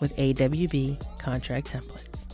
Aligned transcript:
with 0.00 0.16
AWB 0.16 1.18
contract 1.18 1.72
templates. 1.72 2.26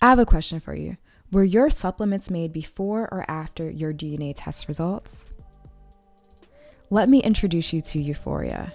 I 0.00 0.08
have 0.08 0.18
a 0.18 0.26
question 0.26 0.60
for 0.60 0.74
you. 0.74 0.96
Were 1.32 1.44
your 1.44 1.70
supplements 1.70 2.30
made 2.30 2.52
before 2.52 3.08
or 3.10 3.24
after 3.28 3.70
your 3.70 3.92
DNA 3.92 4.34
test 4.36 4.68
results? 4.68 5.28
Let 6.90 7.08
me 7.08 7.22
introduce 7.22 7.72
you 7.72 7.80
to 7.80 7.98
Üforia. 7.98 8.70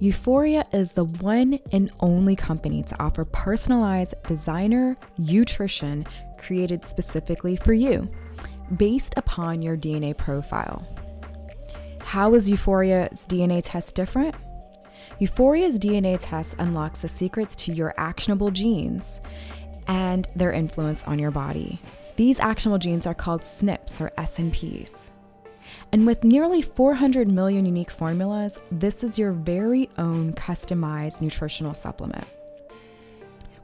Üforia 0.00 0.64
is 0.72 0.92
the 0.92 1.04
one 1.04 1.58
and 1.72 1.90
only 2.00 2.34
company 2.34 2.82
to 2.84 3.02
offer 3.02 3.24
personalized 3.24 4.14
designer 4.26 4.96
nutrition 5.18 6.06
created 6.38 6.84
specifically 6.84 7.56
for 7.56 7.72
you, 7.72 8.08
based 8.76 9.14
upon 9.16 9.62
your 9.62 9.76
DNA 9.76 10.16
profile. 10.16 10.86
How 12.04 12.34
is 12.34 12.50
Üforia's 12.50 13.26
DNA 13.26 13.62
test 13.64 13.94
different? 13.94 14.34
Üforia's 15.20 15.78
DNA 15.78 16.18
test 16.20 16.56
unlocks 16.58 17.02
the 17.02 17.08
secrets 17.08 17.54
to 17.56 17.72
your 17.72 17.94
actionable 17.96 18.50
genes 18.50 19.20
and 19.86 20.28
their 20.36 20.52
influence 20.52 21.04
on 21.04 21.18
your 21.18 21.30
body. 21.30 21.80
These 22.16 22.40
actionable 22.40 22.78
genes 22.78 23.06
are 23.06 23.14
called 23.14 23.42
SNPs 23.42 24.00
or 24.00 24.10
SNPs. 24.18 25.10
And 25.92 26.06
with 26.06 26.24
nearly 26.24 26.60
400 26.60 27.28
million 27.28 27.64
unique 27.64 27.90
formulas, 27.90 28.58
this 28.70 29.02
is 29.02 29.18
your 29.18 29.32
very 29.32 29.88
own 29.96 30.32
customized 30.34 31.20
nutritional 31.20 31.72
supplement. 31.72 32.26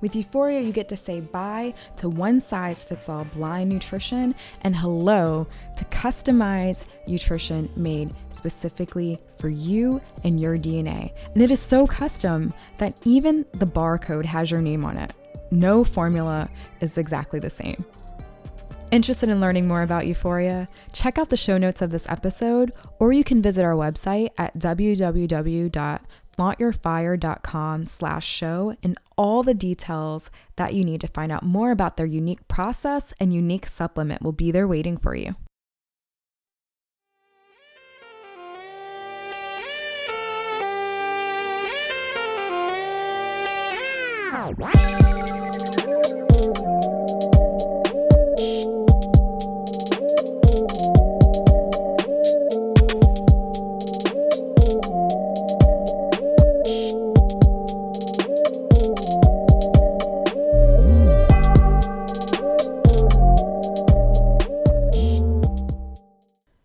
With 0.00 0.12
Üforia, 0.12 0.64
you 0.64 0.72
get 0.72 0.88
to 0.91 0.96
say 0.96 1.20
bye 1.20 1.74
to 1.96 2.08
one 2.08 2.41
size 2.41 2.84
fits 2.84 3.08
all 3.08 3.24
blind 3.24 3.70
nutrition 3.70 4.34
and 4.62 4.77
hello 4.77 5.46
to 5.77 5.84
customized 5.86 6.84
nutrition 7.06 7.68
made 7.74 8.14
specifically 8.30 9.19
for 9.38 9.48
you 9.48 10.00
and 10.24 10.41
your 10.41 10.56
DNA. 10.56 11.12
And 11.34 11.42
it 11.42 11.50
is 11.50 11.60
so 11.60 11.86
custom 11.86 12.52
that 12.78 12.96
even 13.04 13.44
the 13.52 13.66
barcode 13.66 14.24
has 14.24 14.50
your 14.50 14.60
name 14.60 14.84
on 14.84 14.96
it. 14.96 15.14
No 15.50 15.84
formula 15.84 16.48
is 16.80 16.96
exactly 16.98 17.41
the 17.41 17.50
same. 17.50 17.84
Interested 18.91 19.28
in 19.28 19.41
learning 19.41 19.69
more 19.69 19.82
about 19.82 20.04
Üforia? 20.04 20.66
Check 20.94 21.19
out 21.19 21.28
the 21.28 21.36
show 21.36 21.59
notes 21.59 21.82
of 21.82 21.91
this 21.91 22.06
episode, 22.09 22.72
or 22.98 23.12
you 23.12 23.22
can 23.22 23.42
visit 23.42 23.62
our 23.62 23.75
website 23.75 24.30
at 24.38 24.59
www.flauntyourfire.com 26.38 27.84
slash 27.84 28.26
show 28.26 28.76
and 28.82 28.99
all 29.16 29.43
the 29.43 29.54
details 29.54 30.31
that 30.56 30.75
you 30.75 30.84
need 30.84 31.00
to 31.00 31.09
find 31.09 31.32
out 31.32 31.43
more 31.43 31.71
about 31.71 31.97
their 31.97 32.06
unique 32.06 32.47
process 32.49 33.12
and 33.21 33.32
unique 33.32 33.66
supplement 33.66 34.22
will 34.22 34.32
be 34.32 34.50
there 34.50 34.69
waiting 34.69 34.97
for 34.97 35.15
you. 35.15 35.34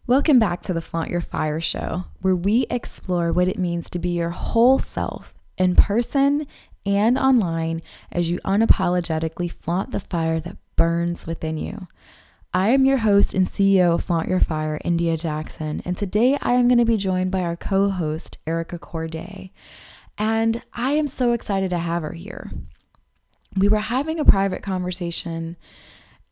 Welcome 0.06 0.38
back 0.38 0.60
to 0.64 0.74
the 0.74 0.82
Flaunt 0.82 1.10
Your 1.10 1.22
Fire 1.22 1.62
show, 1.62 2.04
where 2.20 2.36
we 2.36 2.68
explore 2.70 3.32
what 3.32 3.48
it 3.48 3.58
means 3.58 3.90
to 3.90 4.00
be 4.00 4.10
your 4.10 4.32
whole 4.32 4.78
self 4.78 5.34
in 5.58 5.78
person 5.78 6.46
and 6.86 7.18
online 7.18 7.82
as 8.12 8.30
you 8.30 8.38
unapologetically 8.40 9.50
flaunt 9.50 9.92
the 9.92 10.02
fire 10.02 10.42
that 10.42 10.58
burns 10.76 11.26
within 11.26 11.58
you. 11.58 11.88
I 12.54 12.72
am 12.72 12.84
your 12.84 12.98
host 12.98 13.34
and 13.34 13.48
CEO 13.48 13.94
of 13.94 14.04
Flaunt 14.04 14.28
Your 14.28 14.42
Fire, 14.42 14.78
India 14.84 15.16
Jackson, 15.16 15.82
and 15.86 15.98
today 15.98 16.38
I 16.42 16.52
am 16.52 16.68
going 16.68 16.80
to 16.80 16.86
be 16.86 16.98
joined 16.98 17.32
by 17.32 17.40
our 17.40 17.56
co 17.56 17.88
host, 17.88 18.38
Erica 18.46 18.78
Courdae. 18.78 19.52
And 20.18 20.64
I 20.74 20.92
am 20.92 21.08
so 21.08 21.32
excited 21.32 21.70
to 21.70 21.78
have 21.78 22.02
her 22.02 22.12
here. 22.12 22.52
We 23.56 23.70
were 23.70 23.78
having 23.78 24.20
a 24.20 24.26
private 24.26 24.64
conversation, 24.64 25.56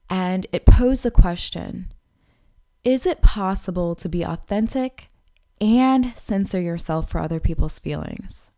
and 0.09 0.45
it 0.51 0.65
posed 0.65 1.03
the 1.03 1.09
question 1.11 1.87
is 2.83 3.05
it 3.05 3.21
possible 3.21 3.95
to 3.95 4.09
be 4.09 4.23
authentic 4.23 5.07
and 5.59 6.13
censor 6.15 6.61
yourself 6.61 7.09
for 7.09 7.19
other 7.19 7.39
people's 7.39 7.79
feelings? 7.79 8.49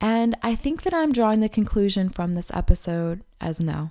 And 0.00 0.36
I 0.42 0.54
think 0.54 0.82
that 0.82 0.94
I'm 0.94 1.12
drawing 1.12 1.40
the 1.40 1.48
conclusion 1.48 2.08
from 2.08 2.34
this 2.34 2.50
episode 2.54 3.24
as 3.40 3.60
no. 3.60 3.90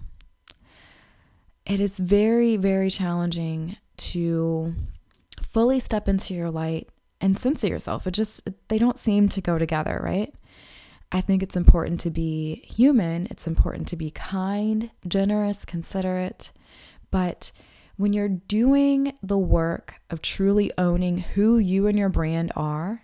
It 1.65 1.79
is 1.79 1.99
very, 1.99 2.55
very 2.55 2.89
challenging 2.89 3.77
to 3.97 4.73
fully 5.49 5.79
step 5.79 6.07
into 6.07 6.33
your 6.33 6.49
light 6.49 6.89
and 7.19 7.37
censor 7.37 7.67
yourself. 7.67 8.07
It 8.07 8.11
just, 8.11 8.47
they 8.69 8.77
don't 8.77 8.97
seem 8.97 9.27
to 9.29 9.41
go 9.41 9.57
together, 9.57 9.99
right? 10.01 10.33
I 11.11 11.21
think 11.21 11.43
it's 11.43 11.55
important 11.55 11.99
to 12.01 12.09
be 12.09 12.65
human. 12.67 13.27
It's 13.29 13.47
important 13.47 13.87
to 13.89 13.95
be 13.95 14.11
kind, 14.11 14.91
generous, 15.07 15.65
considerate. 15.65 16.51
But 17.11 17.51
when 17.97 18.13
you're 18.13 18.29
doing 18.29 19.13
the 19.21 19.37
work 19.37 19.95
of 20.09 20.21
truly 20.21 20.71
owning 20.77 21.19
who 21.19 21.57
you 21.57 21.87
and 21.87 21.97
your 21.97 22.09
brand 22.09 22.51
are 22.55 23.03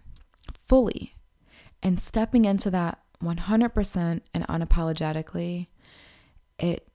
fully 0.67 1.15
and 1.81 1.99
stepping 1.99 2.45
into 2.45 2.69
that 2.71 2.99
100% 3.21 4.21
and 4.33 4.47
unapologetically, 4.47 5.67
it 6.59 6.87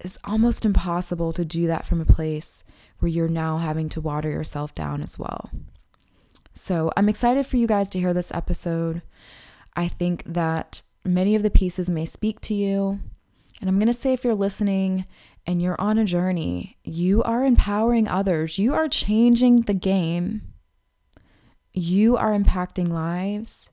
is 0.00 0.18
almost 0.24 0.64
impossible 0.64 1.32
to 1.32 1.44
do 1.44 1.66
that 1.66 1.86
from 1.86 2.00
a 2.00 2.06
place 2.06 2.64
where 2.98 3.08
you're 3.08 3.28
now 3.28 3.58
having 3.58 3.88
to 3.88 4.00
water 4.00 4.30
yourself 4.30 4.74
down 4.74 5.02
as 5.02 5.18
well. 5.18 5.50
So 6.54 6.90
I'm 6.96 7.08
excited 7.08 7.46
for 7.46 7.56
you 7.56 7.66
guys 7.66 7.88
to 7.90 7.98
hear 7.98 8.12
this 8.12 8.32
episode. 8.32 9.02
I 9.74 9.88
think 9.88 10.22
that 10.26 10.82
many 11.04 11.34
of 11.34 11.42
the 11.42 11.50
pieces 11.50 11.88
may 11.88 12.04
speak 12.04 12.40
to 12.42 12.54
you. 12.54 13.00
And 13.60 13.68
I'm 13.68 13.78
going 13.78 13.86
to 13.88 13.94
say, 13.94 14.12
if 14.12 14.24
you're 14.24 14.34
listening 14.34 15.06
and 15.46 15.60
you're 15.60 15.80
on 15.80 15.98
a 15.98 16.04
journey, 16.04 16.76
you 16.84 17.22
are 17.22 17.44
empowering 17.44 18.08
others, 18.08 18.58
you 18.58 18.74
are 18.74 18.88
changing 18.88 19.62
the 19.62 19.74
game, 19.74 20.42
you 21.72 22.16
are 22.16 22.36
impacting 22.36 22.90
lives. 22.90 23.70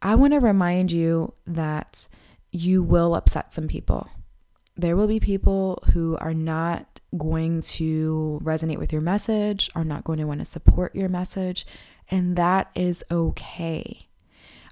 I 0.00 0.14
want 0.14 0.32
to 0.32 0.40
remind 0.40 0.92
you 0.92 1.34
that 1.46 2.08
you 2.52 2.82
will 2.82 3.14
upset 3.14 3.52
some 3.52 3.68
people. 3.68 4.08
There 4.76 4.96
will 4.96 5.08
be 5.08 5.18
people 5.18 5.82
who 5.92 6.16
are 6.18 6.34
not 6.34 7.00
going 7.16 7.62
to 7.62 8.40
resonate 8.44 8.78
with 8.78 8.92
your 8.92 9.02
message, 9.02 9.70
are 9.74 9.84
not 9.84 10.04
going 10.04 10.18
to 10.18 10.24
want 10.24 10.40
to 10.40 10.44
support 10.44 10.94
your 10.94 11.08
message, 11.08 11.66
and 12.10 12.36
that 12.36 12.70
is 12.74 13.04
okay. 13.10 14.08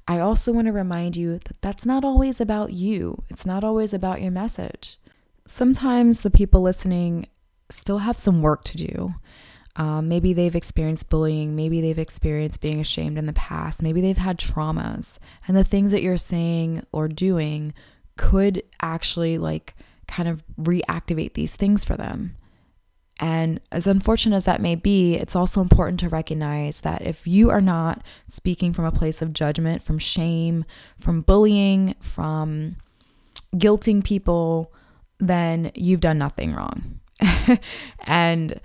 I 0.06 0.20
also 0.20 0.52
want 0.52 0.66
to 0.66 0.72
remind 0.72 1.16
you 1.16 1.40
that 1.40 1.60
that's 1.60 1.84
not 1.84 2.04
always 2.04 2.40
about 2.40 2.72
you. 2.72 3.24
It's 3.28 3.44
not 3.44 3.64
always 3.64 3.92
about 3.92 4.22
your 4.22 4.30
message 4.30 4.98
sometimes 5.46 6.20
the 6.20 6.30
people 6.30 6.62
listening 6.62 7.26
still 7.70 7.98
have 7.98 8.16
some 8.16 8.42
work 8.42 8.64
to 8.64 8.76
do. 8.76 9.14
Um, 9.76 10.08
maybe 10.08 10.32
they've 10.32 10.54
experienced 10.54 11.10
bullying. 11.10 11.54
Maybe 11.54 11.80
they've 11.80 11.98
experienced 11.98 12.60
being 12.60 12.80
ashamed 12.80 13.18
in 13.18 13.26
the 13.26 13.32
past. 13.32 13.82
Maybe 13.82 14.00
they've 14.00 14.16
had 14.16 14.38
traumas. 14.38 15.18
And 15.46 15.56
the 15.56 15.64
things 15.64 15.92
that 15.92 16.02
you're 16.02 16.16
saying 16.16 16.86
or 16.92 17.08
doing 17.08 17.74
could 18.16 18.62
actually, 18.80 19.36
like, 19.36 19.74
kind 20.08 20.28
of 20.28 20.42
reactivate 20.58 21.34
these 21.34 21.56
things 21.56 21.84
for 21.84 21.96
them. 21.96 22.36
And 23.18 23.60
as 23.72 23.86
unfortunate 23.86 24.36
as 24.36 24.44
that 24.44 24.60
may 24.60 24.74
be, 24.74 25.14
it's 25.14 25.36
also 25.36 25.60
important 25.60 26.00
to 26.00 26.08
recognize 26.08 26.82
that 26.82 27.02
if 27.02 27.26
you 27.26 27.50
are 27.50 27.62
not 27.62 28.02
speaking 28.28 28.72
from 28.72 28.84
a 28.84 28.92
place 28.92 29.22
of 29.22 29.32
judgment, 29.32 29.82
from 29.82 29.98
shame, 29.98 30.64
from 31.00 31.22
bullying, 31.22 31.94
from 32.00 32.76
guilting 33.54 34.04
people, 34.04 34.72
then 35.18 35.72
you've 35.74 36.00
done 36.00 36.18
nothing 36.18 36.54
wrong. 36.54 37.00
and 38.06 38.60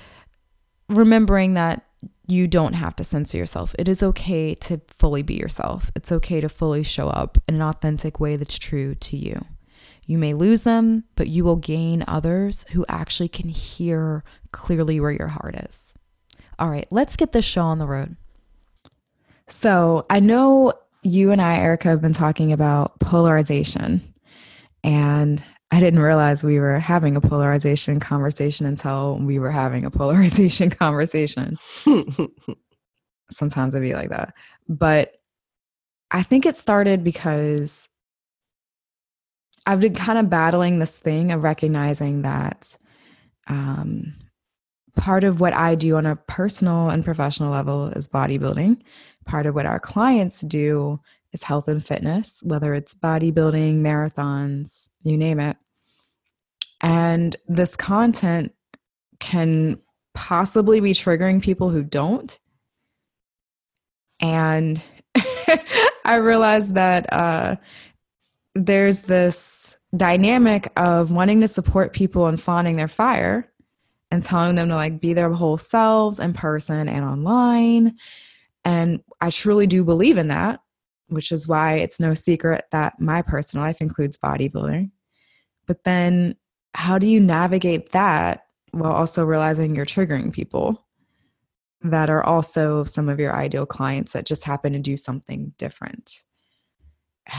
remembering 0.90 1.54
that 1.54 1.86
you 2.28 2.48
don't 2.48 2.74
have 2.74 2.96
to 2.96 3.04
censor 3.04 3.38
yourself. 3.38 3.76
It 3.78 3.88
is 3.88 4.02
okay 4.02 4.56
to 4.56 4.82
fully 4.98 5.22
be 5.22 5.36
yourself. 5.36 5.92
It's 5.96 6.12
okay 6.12 6.42
to 6.42 6.50
fully 6.50 6.84
show 6.84 7.08
up 7.08 7.38
in 7.48 7.56
an 7.56 7.62
authentic 7.62 8.20
way 8.20 8.38
that's 8.38 8.58
true 8.58 8.96
to 8.96 9.18
you. 9.18 9.46
You 10.06 10.18
may 10.18 10.34
lose 10.34 10.64
them, 10.64 11.04
but 11.16 11.28
you 11.28 11.44
will 11.44 11.58
gain 11.58 12.04
others 12.08 12.66
who 12.72 12.86
actually 12.90 13.30
can 13.30 13.50
hear 13.50 14.24
clearly 14.52 15.00
where 15.00 15.12
your 15.12 15.28
heart 15.28 15.56
is. 15.56 15.94
All 16.58 16.70
right, 16.70 16.88
let's 16.92 17.16
get 17.16 17.32
this 17.32 17.46
show 17.46 17.64
on 17.64 17.80
the 17.80 17.88
road. 17.88 18.16
So, 19.48 20.06
I 20.10 20.20
know 20.20 20.74
you 21.04 21.32
and 21.32 21.42
I, 21.42 21.58
Erica, 21.58 21.90
have 21.90 22.02
been 22.02 22.14
talking 22.14 22.52
about 22.52 23.00
polarization. 23.00 24.02
And 24.84 25.44
I 25.72 25.80
didn't 25.80 26.02
realize 26.02 26.44
we 26.44 26.60
were 26.60 26.80
having 26.80 27.16
a 27.16 27.22
polarization 27.22 28.00
conversation 28.00 28.66
until 28.66 29.18
we 29.18 29.40
were 29.40 29.52
having 29.52 29.86
a 29.86 29.92
polarization 29.92 30.70
conversation. 30.70 31.58
Sometimes 33.32 33.74
it'd 33.74 33.88
be 33.88 33.96
like 33.96 34.10
that. 34.10 34.34
But 34.68 35.14
I 36.12 36.24
think 36.24 36.46
it 36.46 36.58
started 36.58 37.06
because 37.06 37.88
I've 39.66 39.80
been 39.80 39.96
kind 39.96 40.20
of 40.20 40.30
battling 40.30 40.80
this 40.80 40.98
thing 40.98 41.32
of 41.32 41.44
recognizing 41.44 42.24
that 42.24 42.78
um, 43.48 44.14
part 44.98 45.24
of 45.24 45.40
what 45.40 45.54
I 45.54 45.76
do 45.76 45.96
on 45.96 46.06
a 46.06 46.18
personal 46.18 46.90
and 46.90 47.06
professional 47.06 47.52
level 47.52 47.88
is 47.90 48.10
bodybuilding. 48.10 48.82
Part 49.26 49.46
of 49.46 49.56
what 49.56 49.66
our 49.66 49.80
clients 49.80 50.42
do 50.42 51.00
is 51.34 51.44
health 51.44 51.68
and 51.68 51.86
fitness, 51.86 52.42
whether 52.44 52.74
it's 52.74 52.94
bodybuilding, 52.94 53.80
marathons, 53.80 54.90
you 55.04 55.18
name 55.18 55.40
it. 55.40 55.58
And 56.82 57.36
this 57.48 57.76
content 57.76 58.54
can 59.20 59.78
possibly 60.14 60.80
be 60.80 60.94
triggering 60.94 61.42
people 61.42 61.70
who 61.70 61.84
don't. 61.84 62.38
And 64.20 64.82
I 66.06 66.16
realized 66.16 66.76
that 66.76 67.12
uh, 67.14 67.56
there's 68.56 69.02
this 69.02 69.78
dynamic 69.96 70.72
of 70.78 71.12
wanting 71.12 71.42
to 71.42 71.48
support 71.48 71.94
people 71.94 72.28
and 72.28 72.42
fawning 72.42 72.76
their 72.76 72.88
fire 72.88 73.48
and 74.10 74.24
telling 74.24 74.56
them 74.56 74.70
to 74.70 74.76
like 74.76 75.00
be 75.00 75.14
their 75.14 75.32
whole 75.32 75.58
selves 75.58 76.20
in 76.20 76.34
person 76.34 76.90
and 76.90 77.06
online. 77.06 77.98
And 78.64 79.02
I 79.20 79.30
truly 79.30 79.68
do 79.68 79.84
believe 79.84 80.18
in 80.18 80.28
that, 80.28 80.62
which 81.12 81.32
is 81.32 81.48
why 81.48 81.76
it's 81.76 82.00
no 82.00 82.14
secret 82.14 82.66
that 82.72 83.00
my 83.00 83.22
personal 83.22 83.66
life 83.66 83.82
includes 83.82 84.18
bodybuilding. 84.18 84.90
But 85.68 85.84
then 85.84 86.36
how 86.74 86.98
do 86.98 87.06
you 87.06 87.20
navigate 87.20 87.92
that 87.92 88.46
while 88.72 88.94
also 88.94 89.26
realizing 89.26 89.76
you're 89.76 89.86
triggering 89.86 90.32
people 90.32 90.86
that 91.82 92.10
are 92.10 92.24
also 92.24 92.84
some 92.84 93.10
of 93.10 93.20
your 93.20 93.36
ideal 93.36 93.66
clients 93.66 94.14
that 94.14 94.26
just 94.26 94.46
happen 94.46 94.72
to 94.74 94.80
do 94.80 94.96
something 94.98 95.54
different? 95.58 96.24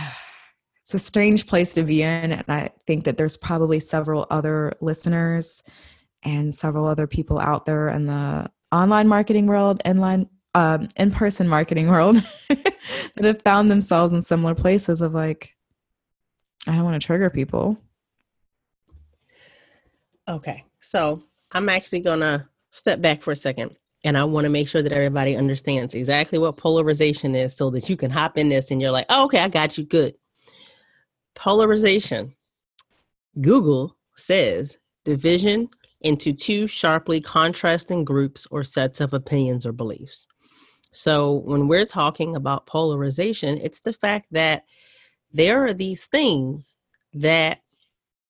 It's 0.84 0.94
a 0.94 0.98
strange 0.98 1.46
place 1.46 1.74
to 1.74 1.84
be 1.84 2.02
in. 2.02 2.32
And 2.32 2.44
I 2.48 2.70
think 2.88 3.04
that 3.04 3.16
there's 3.16 3.36
probably 3.36 3.78
several 3.78 4.26
other 4.30 4.72
listeners 4.80 5.62
and 6.24 6.52
several 6.52 6.86
other 6.86 7.06
people 7.06 7.38
out 7.38 7.66
there 7.66 7.88
in 7.88 8.06
the 8.06 8.50
online 8.72 9.06
marketing 9.06 9.46
world, 9.46 9.80
inline, 9.84 10.28
um, 10.54 10.88
in-person 10.96 11.48
marketing 11.48 11.88
world 11.88 12.22
that 12.48 12.74
have 13.22 13.42
found 13.42 13.70
themselves 13.70 14.12
in 14.12 14.22
similar 14.22 14.54
places 14.54 15.00
of 15.00 15.14
like, 15.14 15.54
I 16.66 16.74
don't 16.74 16.84
want 16.84 17.00
to 17.00 17.06
trigger 17.06 17.30
people. 17.30 17.78
Okay. 20.28 20.64
So 20.80 21.22
I'm 21.52 21.68
actually 21.68 22.02
to 22.02 22.46
step 22.70 23.00
back 23.00 23.22
for 23.22 23.32
a 23.32 23.36
second 23.36 23.76
and 24.04 24.18
I 24.18 24.24
want 24.24 24.44
to 24.44 24.50
make 24.50 24.68
sure 24.68 24.82
that 24.82 24.92
everybody 24.92 25.36
understands 25.36 25.94
exactly 25.94 26.38
what 26.38 26.56
polarization 26.56 27.34
is 27.34 27.56
so 27.56 27.70
that 27.70 27.88
you 27.88 27.96
can 27.96 28.10
hop 28.10 28.36
in 28.36 28.48
this 28.48 28.70
and 28.70 28.80
you're 28.80 28.90
like, 28.90 29.06
oh, 29.08 29.24
okay, 29.24 29.38
I 29.38 29.48
got 29.48 29.78
you. 29.78 29.84
Good. 29.84 30.14
Polarization. 31.34 32.34
Google 33.40 33.96
says 34.16 34.78
division 35.04 35.68
into 36.02 36.32
two 36.32 36.66
sharply 36.66 37.20
contrasting 37.20 38.04
groups 38.04 38.46
or 38.50 38.64
sets 38.64 39.00
of 39.00 39.14
opinions 39.14 39.64
or 39.64 39.72
beliefs. 39.72 40.26
So 40.92 41.42
when 41.44 41.68
we're 41.68 41.86
talking 41.86 42.36
about 42.36 42.66
polarization, 42.66 43.58
it's 43.58 43.80
the 43.80 43.92
fact 43.92 44.28
that 44.30 44.64
there 45.32 45.64
are 45.64 45.72
these 45.72 46.06
things 46.06 46.76
that 47.14 47.60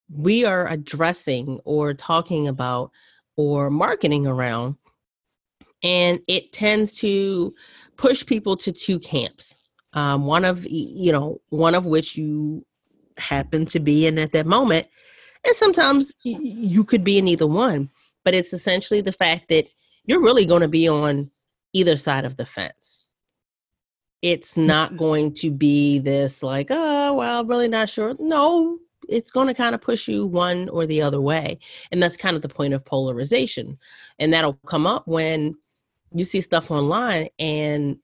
we 0.09 0.44
are 0.44 0.69
addressing 0.69 1.61
or 1.64 1.94
talking 1.94 2.49
about 2.49 2.91
or 3.37 3.70
marketing 3.70 4.26
around 4.26 4.76
and 5.82 6.20
it 6.29 6.53
tends 6.53 6.93
to 6.93 7.55
push 7.97 8.25
people 8.25 8.56
to 8.56 8.70
two 8.73 8.99
camps. 8.99 9.56
Um, 9.94 10.25
one 10.26 10.44
of 10.44 10.65
you 10.67 11.12
know 11.12 11.41
one 11.50 11.75
of 11.75 11.85
which 11.85 12.17
you 12.17 12.65
happen 13.19 13.67
to 13.67 13.81
be 13.81 14.06
in 14.06 14.19
at 14.19 14.32
that 14.32 14.47
moment 14.47 14.87
and 15.44 15.55
sometimes 15.55 16.15
you 16.25 16.82
could 16.82 17.05
be 17.05 17.19
in 17.19 17.29
either 17.29 17.47
one 17.47 17.91
but 18.25 18.35
it's 18.35 18.55
essentially 18.55 19.03
the 19.03 19.12
fact 19.12 19.50
that 19.50 19.67
you're 20.06 20.23
really 20.23 20.47
going 20.47 20.62
to 20.62 20.69
be 20.69 20.88
on 20.88 21.31
either 21.73 21.97
side 21.97 22.25
of 22.25 22.37
the 22.37 22.47
fence 22.47 23.01
it's 24.21 24.55
hmm. 24.55 24.67
not 24.67 24.97
going 24.97 25.33
to 25.35 25.51
be 25.51 25.99
this 25.99 26.43
like 26.43 26.69
oh 26.71 27.15
well 27.15 27.41
I'm 27.41 27.49
really 27.49 27.69
not 27.69 27.89
sure 27.89 28.15
no 28.19 28.79
it's 29.09 29.31
going 29.31 29.49
to 29.49 29.55
kind 29.55 29.75
of 29.75 29.81
push 29.81 30.09
you 30.09 30.27
one 30.27 30.69
or 30.69 30.87
the 30.87 31.03
other 31.03 31.21
way. 31.21 31.59
And 31.91 32.03
that's 32.03 32.17
kind 32.17 32.37
of 32.37 32.43
the 32.43 32.49
point 32.49 32.75
of 32.75 32.85
polarization. 32.85 33.79
And 34.19 34.33
that'll 34.33 34.59
come 34.67 34.87
up 34.87 35.07
when 35.07 35.57
you 36.15 36.25
see 36.25 36.41
stuff 36.41 36.71
online 36.71 37.29
and 37.39 37.99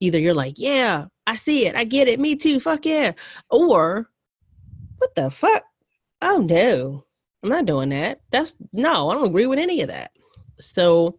either 0.00 0.18
you're 0.18 0.34
like, 0.34 0.54
yeah, 0.58 1.06
I 1.26 1.36
see 1.36 1.66
it. 1.66 1.76
I 1.76 1.84
get 1.84 2.08
it. 2.08 2.20
Me 2.20 2.36
too. 2.36 2.60
Fuck 2.60 2.86
yeah. 2.86 3.12
Or 3.50 4.08
what 4.98 5.14
the 5.14 5.30
fuck? 5.30 5.64
Oh 6.20 6.38
no. 6.38 7.04
I'm 7.42 7.48
not 7.48 7.66
doing 7.66 7.88
that. 7.88 8.20
That's 8.30 8.54
no, 8.72 9.10
I 9.10 9.14
don't 9.14 9.26
agree 9.26 9.46
with 9.46 9.58
any 9.58 9.82
of 9.82 9.88
that. 9.88 10.12
So 10.60 11.18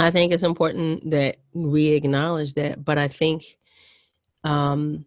I 0.00 0.10
think 0.10 0.32
it's 0.32 0.42
important 0.42 1.10
that 1.10 1.36
we 1.52 1.88
acknowledge 1.88 2.54
that, 2.54 2.84
but 2.84 2.98
I 2.98 3.08
think 3.08 3.44
um 4.44 5.04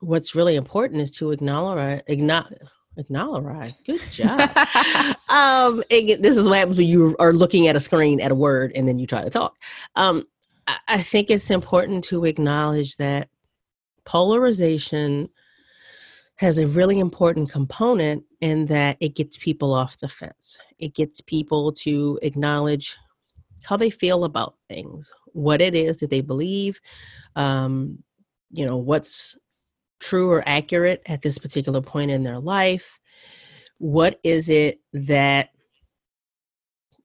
what's 0.00 0.34
really 0.34 0.56
important 0.56 1.00
is 1.00 1.10
to 1.12 1.30
acknowledge 1.30 2.02
acknowledge 2.08 2.58
acknowledge 2.96 3.80
good 3.86 4.00
job. 4.10 4.50
Um 5.28 5.82
this 5.90 6.36
is 6.36 6.48
what 6.48 6.58
happens 6.58 6.76
when 6.76 6.88
you 6.88 7.14
are 7.20 7.32
looking 7.32 7.68
at 7.68 7.76
a 7.76 7.80
screen 7.80 8.20
at 8.20 8.32
a 8.32 8.34
word 8.34 8.72
and 8.74 8.88
then 8.88 8.98
you 8.98 9.06
try 9.06 9.22
to 9.22 9.30
talk. 9.30 9.56
Um 9.94 10.24
I, 10.66 10.76
I 10.88 11.02
think 11.02 11.30
it's 11.30 11.50
important 11.50 12.02
to 12.04 12.24
acknowledge 12.24 12.96
that 12.96 13.28
polarization 14.04 15.28
has 16.36 16.58
a 16.58 16.66
really 16.66 16.98
important 16.98 17.50
component 17.50 18.24
in 18.40 18.66
that 18.66 18.96
it 18.98 19.14
gets 19.14 19.36
people 19.36 19.74
off 19.74 20.00
the 20.00 20.08
fence. 20.08 20.58
It 20.78 20.94
gets 20.94 21.20
people 21.20 21.70
to 21.72 22.18
acknowledge 22.22 22.96
how 23.62 23.76
they 23.76 23.90
feel 23.90 24.24
about 24.24 24.54
things 24.68 25.10
what 25.32 25.60
it 25.60 25.74
is 25.74 25.98
that 25.98 26.10
they 26.10 26.20
believe 26.20 26.80
um, 27.36 28.02
you 28.50 28.66
know 28.66 28.76
what's 28.76 29.36
true 30.00 30.30
or 30.30 30.42
accurate 30.46 31.02
at 31.06 31.22
this 31.22 31.38
particular 31.38 31.80
point 31.80 32.10
in 32.10 32.22
their 32.22 32.40
life? 32.40 32.98
What 33.78 34.18
is 34.24 34.48
it 34.48 34.80
that 34.92 35.50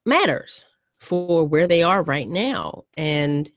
matters 0.06 0.66
for 1.00 1.46
where 1.46 1.68
they 1.68 1.84
are 1.84 2.02
right 2.02 2.28
now? 2.28 2.86
And 2.98 3.52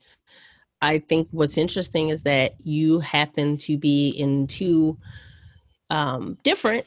I 0.81 0.99
think 0.99 1.27
what's 1.31 1.57
interesting 1.57 2.09
is 2.09 2.23
that 2.23 2.53
you 2.59 2.99
happen 2.99 3.57
to 3.57 3.77
be 3.77 4.09
in 4.09 4.47
two 4.47 4.97
um, 5.89 6.37
different 6.43 6.85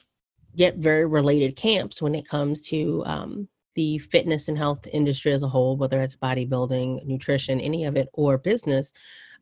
yet 0.54 0.76
very 0.76 1.06
related 1.06 1.56
camps 1.56 2.00
when 2.00 2.14
it 2.14 2.28
comes 2.28 2.60
to 2.60 3.02
um, 3.06 3.48
the 3.74 3.98
fitness 3.98 4.48
and 4.48 4.58
health 4.58 4.86
industry 4.92 5.32
as 5.32 5.42
a 5.42 5.48
whole, 5.48 5.76
whether 5.76 6.00
it's 6.02 6.16
bodybuilding, 6.16 7.04
nutrition, 7.04 7.60
any 7.60 7.84
of 7.84 7.96
it, 7.96 8.08
or 8.12 8.38
business. 8.38 8.92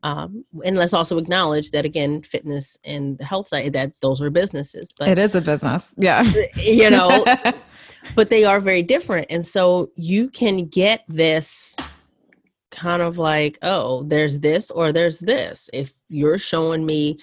Um, 0.02 0.44
and 0.64 0.76
let's 0.76 0.94
also 0.94 1.18
acknowledge 1.18 1.72
that 1.72 1.84
again, 1.84 2.22
fitness 2.22 2.78
and 2.84 3.18
the 3.18 3.24
health 3.24 3.48
side 3.48 3.72
that 3.74 3.92
those 4.00 4.20
are 4.20 4.30
businesses. 4.30 4.94
But 4.98 5.08
it 5.08 5.18
is 5.18 5.34
a 5.34 5.40
business, 5.40 5.86
yeah. 5.96 6.22
You 6.56 6.90
know, 6.90 7.24
but 8.14 8.30
they 8.30 8.44
are 8.44 8.60
very 8.60 8.82
different, 8.82 9.26
and 9.30 9.46
so 9.46 9.90
you 9.96 10.30
can 10.30 10.66
get 10.66 11.04
this 11.08 11.76
kind 12.70 13.02
of 13.02 13.18
like, 13.18 13.58
oh, 13.62 14.04
there's 14.04 14.38
this 14.38 14.70
or 14.70 14.92
there's 14.92 15.18
this. 15.18 15.68
If 15.72 15.92
you're 16.08 16.38
showing 16.38 16.86
me 16.86 17.18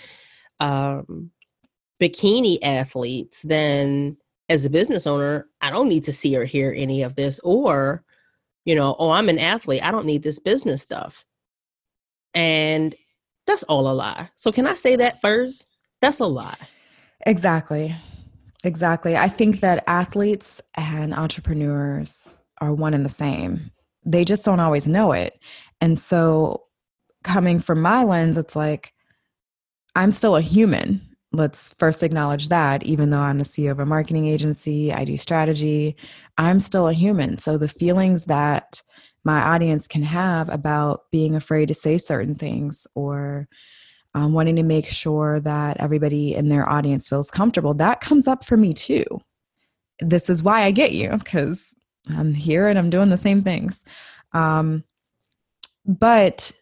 um, 0.59 1.31
bikini 2.01 2.59
athletes, 2.61 3.41
then 3.41 4.17
as 4.50 4.66
a 4.66 4.70
business 4.70 5.06
owner, 5.06 5.48
I 5.62 5.70
don't 5.70 5.89
need 5.89 6.04
to 6.06 6.13
see 6.13 6.36
or 6.36 6.46
hear 6.46 6.74
any 6.75 7.04
of 7.04 7.16
this. 7.16 7.39
Or, 7.39 8.04
you 8.66 8.75
know, 8.75 8.96
oh, 9.00 9.12
I'm 9.12 9.30
an 9.30 9.39
athlete. 9.39 9.84
I 9.84 9.92
don't 9.92 10.06
need 10.06 10.24
this 10.24 10.39
business 10.39 10.82
stuff. 10.82 11.25
And 12.34 12.96
that's 13.46 13.63
all 13.63 13.89
a 13.89 13.94
lie. 13.94 14.30
So, 14.36 14.51
can 14.51 14.68
I 14.68 14.75
say 14.75 14.96
that 14.98 15.22
first? 15.22 15.68
That's 16.01 16.20
a 16.20 16.25
lie. 16.25 16.58
Exactly. 17.25 17.96
Exactly. 18.63 19.16
I 19.16 19.30
think 19.30 19.62
that 19.62 19.84
athletes 19.88 20.62
and 20.75 21.13
entrepreneurs 21.13 22.30
are 22.60 22.74
one 22.74 22.94
and 22.94 23.06
the 23.06 23.10
same. 23.10 23.72
They 24.06 24.24
just 24.25 24.46
don't 24.46 24.60
always 24.60 24.88
know 24.88 25.12
it. 25.12 25.39
And 25.82 25.98
so, 25.98 26.63
coming 27.24 27.60
from 27.60 27.82
my 27.82 28.04
lens, 28.04 28.38
it's 28.38 28.56
like, 28.56 28.94
I'm 29.96 30.12
still 30.12 30.36
a 30.36 30.42
human. 30.42 31.01
Let's 31.34 31.74
first 31.74 32.03
acknowledge 32.03 32.50
that, 32.50 32.84
even 32.84 33.10
though 33.10 33.19
I'm 33.19 33.38
the 33.38 33.43
CEO 33.43 33.72
of 33.72 33.79
a 33.79 33.86
marketing 33.86 34.27
agency, 34.27 34.93
I 34.93 35.03
do 35.03 35.17
strategy, 35.17 35.98
I'm 36.38 36.60
still 36.60 36.88
a 36.88 36.93
human. 36.93 37.38
So, 37.38 37.57
the 37.57 37.67
feelings 37.67 38.25
that 38.25 38.81
my 39.24 39.41
audience 39.41 39.88
can 39.88 40.03
have 40.03 40.48
about 40.50 41.12
being 41.12 41.36
afraid 41.36 41.67
to 41.67 41.74
say 41.74 41.98
certain 41.98 42.36
things 42.36 42.88
or 42.96 43.48
um, 44.13 44.31
wanting 44.31 44.55
to 44.55 44.63
make 44.63 44.88
sure 44.88 45.41
that 45.41 45.77
everybody 45.81 46.34
in 46.34 46.48
their 46.48 46.67
audience 46.67 47.10
feels 47.10 47.29
comfortable, 47.29 47.74
that 47.75 48.00
comes 48.00 48.27
up 48.27 48.46
for 48.46 48.55
me 48.55 48.74
too. 48.74 49.05
This 50.00 50.29
is 50.29 50.43
why 50.43 50.63
I 50.63 50.72
get 50.72 50.93
you 50.93 51.12
because 51.12 51.75
I'm 52.10 52.34
here 52.34 52.67
and 52.67 52.79
I'm 52.79 52.89
doing 52.89 53.10
the 53.10 53.17
same 53.17 53.41
things. 53.41 53.84
Um, 54.31 54.84
but, 55.86 56.53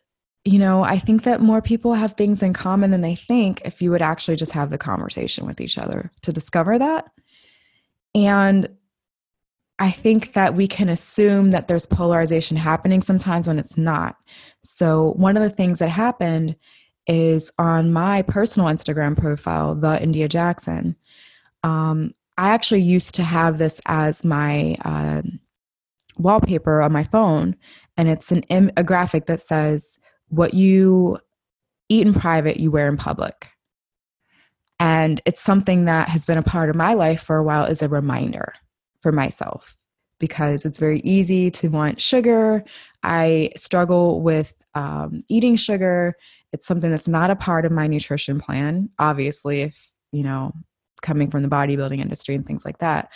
you 0.45 0.59
know, 0.59 0.83
I 0.83 0.99
think 0.99 1.23
that 1.23 1.41
more 1.41 1.61
people 1.61 1.95
have 1.95 2.13
things 2.13 2.43
in 2.43 2.53
common 2.53 2.91
than 2.91 3.01
they 3.01 3.15
think 3.15 3.61
if 3.65 3.81
you 3.81 3.89
would 3.89 4.03
actually 4.03 4.37
just 4.37 4.51
have 4.51 4.69
the 4.69 4.77
conversation 4.77 5.47
with 5.47 5.59
each 5.59 5.77
other 5.77 6.11
to 6.21 6.31
discover 6.31 6.77
that. 6.77 7.05
And 8.13 8.69
I 9.79 9.89
think 9.89 10.33
that 10.33 10.55
we 10.55 10.67
can 10.67 10.87
assume 10.87 11.51
that 11.51 11.67
there's 11.67 11.87
polarization 11.87 12.55
happening 12.55 13.01
sometimes 13.01 13.47
when 13.47 13.59
it's 13.59 13.75
not. 13.75 14.15
So, 14.61 15.13
one 15.17 15.35
of 15.35 15.43
the 15.43 15.49
things 15.49 15.79
that 15.79 15.89
happened 15.89 16.55
is 17.07 17.51
on 17.57 17.91
my 17.91 18.21
personal 18.21 18.69
Instagram 18.69 19.17
profile, 19.17 19.75
the 19.75 20.01
India 20.01 20.27
Jackson. 20.29 20.95
Um, 21.63 22.13
I 22.37 22.49
actually 22.49 22.81
used 22.81 23.15
to 23.15 23.23
have 23.23 23.57
this 23.57 23.81
as 23.85 24.23
my 24.23 24.77
uh, 24.85 25.23
wallpaper 26.17 26.81
on 26.81 26.91
my 26.91 27.03
phone, 27.03 27.55
and 27.97 28.09
it's 28.09 28.31
an 28.31 28.43
Im- 28.43 28.71
a 28.77 28.83
graphic 28.83 29.25
that 29.25 29.41
says, 29.41 29.99
"What 30.35 30.53
you 30.53 31.19
eat 31.89 32.05
in 32.05 32.13
private, 32.13 32.59
you 32.59 32.71
wear 32.71 32.87
in 32.87 32.97
public." 32.97 33.49
And 34.79 35.21
it's 35.25 35.41
something 35.41 35.85
that 35.85 36.09
has 36.09 36.25
been 36.25 36.37
a 36.37 36.43
part 36.43 36.69
of 36.69 36.75
my 36.75 36.93
life 36.93 37.23
for 37.23 37.37
a 37.37 37.43
while 37.43 37.65
as 37.65 37.81
a 37.81 37.87
reminder 37.87 38.53
for 39.01 39.11
myself 39.11 39.77
because 40.19 40.65
it's 40.65 40.79
very 40.79 40.99
easy 41.01 41.49
to 41.51 41.69
want 41.69 42.01
sugar. 42.01 42.63
I 43.03 43.51
struggle 43.55 44.21
with 44.21 44.53
um, 44.73 45.23
eating 45.29 45.55
sugar 45.55 46.15
it's 46.55 46.65
something 46.65 46.89
that's 46.89 47.09
not 47.09 47.29
a 47.29 47.35
part 47.35 47.65
of 47.65 47.73
my 47.73 47.85
nutrition 47.85 48.39
plan, 48.39 48.89
obviously, 48.97 49.63
if, 49.63 49.91
you 50.13 50.23
know, 50.23 50.53
coming 51.01 51.29
from 51.29 51.43
the 51.43 51.49
bodybuilding 51.49 51.99
industry 51.99 52.33
and 52.33 52.45
things 52.45 52.63
like 52.63 52.77
that. 52.77 53.11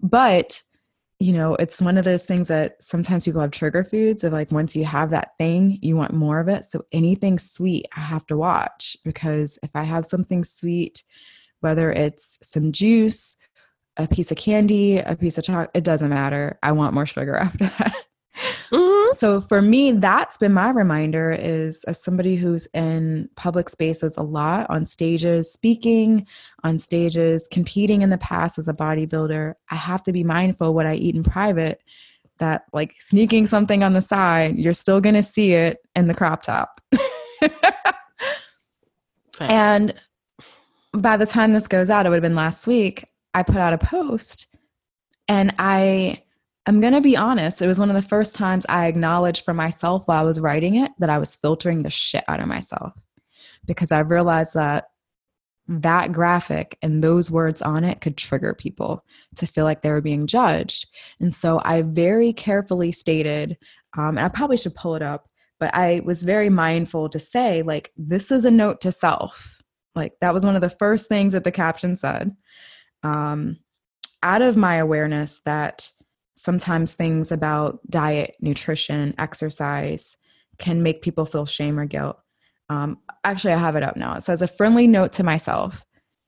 But, 0.00 0.62
you 1.20 1.32
know, 1.32 1.54
it's 1.56 1.80
one 1.80 1.96
of 1.96 2.04
those 2.04 2.24
things 2.24 2.48
that 2.48 2.82
sometimes 2.82 3.24
people 3.24 3.40
have 3.40 3.52
trigger 3.52 3.84
foods 3.84 4.24
of 4.24 4.32
like 4.32 4.50
once 4.50 4.74
you 4.74 4.84
have 4.84 5.10
that 5.10 5.38
thing, 5.38 5.78
you 5.80 5.96
want 5.96 6.12
more 6.12 6.40
of 6.40 6.48
it. 6.48 6.64
So 6.64 6.84
anything 6.92 7.38
sweet, 7.38 7.86
I 7.96 8.00
have 8.00 8.26
to 8.26 8.36
watch 8.36 8.96
because 9.04 9.58
if 9.62 9.70
I 9.74 9.84
have 9.84 10.04
something 10.04 10.44
sweet, 10.44 11.04
whether 11.60 11.90
it's 11.92 12.38
some 12.42 12.72
juice, 12.72 13.36
a 13.96 14.08
piece 14.08 14.32
of 14.32 14.36
candy, 14.36 14.98
a 14.98 15.14
piece 15.14 15.38
of 15.38 15.44
chocolate, 15.44 15.70
it 15.72 15.84
doesn't 15.84 16.10
matter. 16.10 16.58
I 16.62 16.72
want 16.72 16.94
more 16.94 17.06
sugar 17.06 17.36
after 17.36 17.64
that. 17.64 17.94
Mm-hmm. 18.70 19.14
So 19.14 19.40
for 19.40 19.62
me, 19.62 19.92
that's 19.92 20.36
been 20.36 20.52
my 20.52 20.70
reminder 20.70 21.32
is 21.32 21.84
as 21.84 22.02
somebody 22.02 22.36
who's 22.36 22.66
in 22.74 23.28
public 23.36 23.68
spaces 23.68 24.16
a 24.16 24.22
lot 24.22 24.68
on 24.70 24.84
stages, 24.84 25.52
speaking 25.52 26.26
on 26.64 26.78
stages, 26.78 27.48
competing 27.50 28.02
in 28.02 28.10
the 28.10 28.18
past 28.18 28.58
as 28.58 28.68
a 28.68 28.72
bodybuilder, 28.72 29.54
I 29.70 29.74
have 29.74 30.02
to 30.04 30.12
be 30.12 30.24
mindful 30.24 30.74
what 30.74 30.86
I 30.86 30.94
eat 30.94 31.14
in 31.14 31.22
private 31.22 31.82
that 32.38 32.64
like 32.72 32.94
sneaking 32.98 33.46
something 33.46 33.84
on 33.84 33.92
the 33.92 34.02
side, 34.02 34.56
you're 34.56 34.72
still 34.72 35.00
going 35.00 35.14
to 35.14 35.22
see 35.22 35.52
it 35.52 35.78
in 35.94 36.08
the 36.08 36.14
crop 36.14 36.42
top. 36.42 36.80
and 39.40 39.94
by 40.92 41.16
the 41.16 41.26
time 41.26 41.52
this 41.52 41.68
goes 41.68 41.90
out, 41.90 42.06
it 42.06 42.08
would 42.08 42.16
have 42.16 42.22
been 42.22 42.34
last 42.34 42.66
week, 42.66 43.08
I 43.34 43.42
put 43.42 43.56
out 43.56 43.72
a 43.72 43.78
post 43.78 44.46
and 45.28 45.54
I 45.58 46.22
I'm 46.66 46.80
going 46.80 46.94
to 46.94 47.00
be 47.00 47.16
honest, 47.16 47.60
it 47.60 47.66
was 47.66 47.78
one 47.78 47.90
of 47.90 47.96
the 47.96 48.08
first 48.08 48.34
times 48.34 48.64
I 48.68 48.86
acknowledged 48.86 49.44
for 49.44 49.52
myself 49.52 50.02
while 50.06 50.20
I 50.20 50.26
was 50.26 50.40
writing 50.40 50.76
it 50.76 50.92
that 50.98 51.10
I 51.10 51.18
was 51.18 51.36
filtering 51.36 51.82
the 51.82 51.90
shit 51.90 52.24
out 52.26 52.40
of 52.40 52.48
myself 52.48 52.94
because 53.66 53.92
I 53.92 54.00
realized 54.00 54.54
that 54.54 54.88
that 55.66 56.12
graphic 56.12 56.78
and 56.82 57.02
those 57.02 57.30
words 57.30 57.62
on 57.62 57.84
it 57.84 58.00
could 58.00 58.16
trigger 58.16 58.54
people 58.54 59.04
to 59.36 59.46
feel 59.46 59.64
like 59.64 59.82
they 59.82 59.90
were 59.90 60.00
being 60.00 60.26
judged. 60.26 60.86
And 61.20 61.34
so 61.34 61.60
I 61.64 61.82
very 61.82 62.32
carefully 62.32 62.92
stated, 62.92 63.56
um, 63.96 64.18
and 64.18 64.20
I 64.20 64.28
probably 64.28 64.56
should 64.56 64.74
pull 64.74 64.94
it 64.94 65.02
up, 65.02 65.28
but 65.58 65.74
I 65.74 66.02
was 66.04 66.22
very 66.22 66.50
mindful 66.50 67.08
to 67.10 67.18
say, 67.18 67.62
like, 67.62 67.92
this 67.96 68.30
is 68.30 68.44
a 68.44 68.50
note 68.50 68.80
to 68.82 68.92
self. 68.92 69.62
Like, 69.94 70.14
that 70.20 70.34
was 70.34 70.44
one 70.44 70.54
of 70.56 70.60
the 70.60 70.70
first 70.70 71.08
things 71.08 71.32
that 71.32 71.44
the 71.44 71.52
caption 71.52 71.96
said. 71.96 72.36
Um, 73.02 73.58
out 74.22 74.42
of 74.42 74.56
my 74.56 74.76
awareness 74.76 75.40
that 75.44 75.90
sometimes 76.34 76.94
things 76.94 77.30
about 77.32 77.78
diet, 77.88 78.34
nutrition, 78.40 79.14
exercise 79.18 80.16
can 80.58 80.82
make 80.82 81.02
people 81.02 81.26
feel 81.26 81.46
shame 81.46 81.78
or 81.78 81.86
guilt. 81.86 82.18
Um, 82.68 82.98
actually, 83.24 83.52
I 83.52 83.58
have 83.58 83.76
it 83.76 83.82
up 83.82 83.96
now. 83.96 84.14
It 84.14 84.22
says 84.22 84.42
a 84.42 84.48
friendly 84.48 84.86
note 84.86 85.12
to 85.14 85.22
myself 85.22 85.84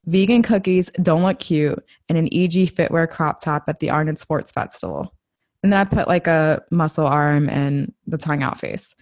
vegan 0.07 0.41
cookies 0.41 0.89
don't 1.01 1.23
look 1.23 1.39
cute 1.39 1.83
in 2.09 2.15
an 2.15 2.27
EG 2.27 2.71
Fitwear 2.73 3.09
crop 3.09 3.39
top 3.41 3.65
at 3.67 3.79
the 3.79 3.89
Arnold 3.89 4.17
Sports 4.17 4.51
Festival. 4.51 5.13
And 5.61 5.71
then 5.71 5.79
I 5.79 5.83
put 5.83 6.07
like 6.07 6.27
a 6.27 6.63
muscle 6.71 7.05
arm 7.05 7.49
and 7.49 7.93
the 8.07 8.17
tongue 8.17 8.41
out 8.41 8.59
face. 8.59 8.95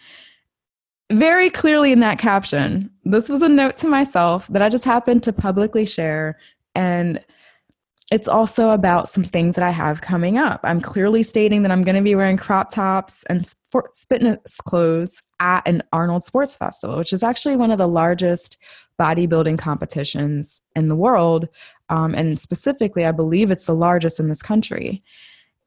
Very 1.12 1.52
clearly 1.52 1.92
in 1.92 2.00
that 2.00 2.18
caption, 2.18 2.90
this 3.04 3.30
was 3.30 3.44
a 3.44 3.50
note 3.50 3.78
to 3.78 3.88
myself 3.88 4.48
that 4.48 4.64
I 4.64 4.70
just 4.70 4.84
happened 4.84 5.22
to 5.24 5.34
publicly 5.34 5.86
share. 5.86 6.40
And 6.74 7.24
it's 8.12 8.28
also 8.28 8.70
about 8.70 9.10
some 9.10 9.24
things 9.24 9.56
that 9.56 9.64
I 9.64 9.72
have 9.72 10.02
coming 10.02 10.38
up. 10.38 10.60
I'm 10.64 10.80
clearly 10.80 11.24
stating 11.24 11.64
that 11.64 11.72
I'm 11.72 11.82
going 11.82 11.96
to 11.96 12.04
be 12.04 12.14
wearing 12.14 12.38
crop 12.38 12.70
tops 12.70 13.24
and 13.24 13.46
sports 13.48 14.06
fitness 14.08 14.58
clothes 14.58 15.24
at 15.40 15.68
an 15.68 15.82
Arnold 15.92 16.24
Sports 16.24 16.56
Festival, 16.56 16.98
which 16.98 17.14
is 17.14 17.24
actually 17.24 17.56
one 17.56 17.72
of 17.72 17.80
the 17.80 17.88
largest 17.88 18.58
bodybuilding 19.00 19.58
competitions 19.58 20.62
in 20.76 20.88
the 20.88 20.96
world. 20.96 21.50
Um, 21.90 22.14
and 22.14 22.38
specifically, 22.38 23.06
I 23.06 23.12
believe 23.12 23.50
it's 23.50 23.66
the 23.66 23.74
largest 23.74 24.20
in 24.20 24.30
this 24.30 24.44
country. 24.44 25.04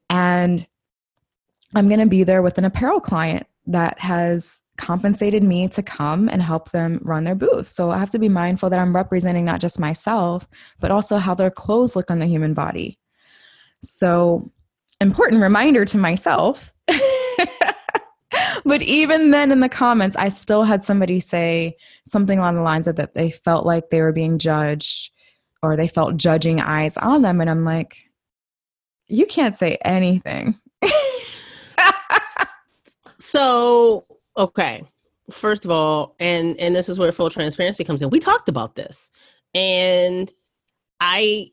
And 0.09 0.65
I'm 1.75 1.87
going 1.89 1.99
to 1.99 2.05
be 2.05 2.23
there 2.23 2.41
with 2.41 2.57
an 2.57 2.65
apparel 2.65 3.01
client 3.01 3.47
that 3.67 3.99
has 3.99 4.61
compensated 4.79 5.43
me 5.43 5.67
to 5.67 5.83
come 5.83 6.29
and 6.29 6.41
help 6.41 6.71
them 6.71 6.99
run 7.03 7.25
their 7.25 7.35
booth. 7.35 7.67
So 7.67 7.91
I 7.91 7.97
have 7.99 8.11
to 8.11 8.19
be 8.19 8.29
mindful 8.29 8.69
that 8.69 8.79
I'm 8.79 8.95
representing 8.95 9.45
not 9.45 9.59
just 9.59 9.79
myself, 9.79 10.47
but 10.79 10.89
also 10.89 11.17
how 11.17 11.35
their 11.35 11.51
clothes 11.51 11.95
look 11.95 12.09
on 12.09 12.19
the 12.19 12.25
human 12.25 12.53
body. 12.53 12.97
So, 13.83 14.51
important 15.01 15.41
reminder 15.41 15.85
to 15.85 15.97
myself. 15.97 16.73
but 18.65 18.81
even 18.81 19.31
then 19.31 19.51
in 19.51 19.59
the 19.59 19.69
comments, 19.69 20.15
I 20.15 20.29
still 20.29 20.63
had 20.63 20.83
somebody 20.83 21.19
say 21.19 21.75
something 22.05 22.39
along 22.39 22.55
the 22.55 22.61
lines 22.61 22.87
of 22.87 22.95
that 22.95 23.13
they 23.13 23.29
felt 23.29 23.65
like 23.65 23.89
they 23.89 24.01
were 24.01 24.13
being 24.13 24.39
judged 24.39 25.11
or 25.61 25.75
they 25.75 25.87
felt 25.87 26.17
judging 26.17 26.61
eyes 26.61 26.97
on 26.97 27.21
them. 27.21 27.41
And 27.41 27.49
I'm 27.49 27.65
like, 27.65 27.97
you 29.07 29.25
can't 29.25 29.57
say 29.57 29.77
anything. 29.83 30.57
so 33.19 34.05
okay. 34.37 34.83
First 35.31 35.65
of 35.65 35.71
all 35.71 36.15
and 36.19 36.57
and 36.57 36.75
this 36.75 36.89
is 36.89 36.97
where 36.97 37.11
full 37.11 37.29
transparency 37.29 37.83
comes 37.83 38.01
in. 38.01 38.09
We 38.09 38.19
talked 38.19 38.49
about 38.49 38.75
this. 38.75 39.11
And 39.53 40.31
i 40.99 41.49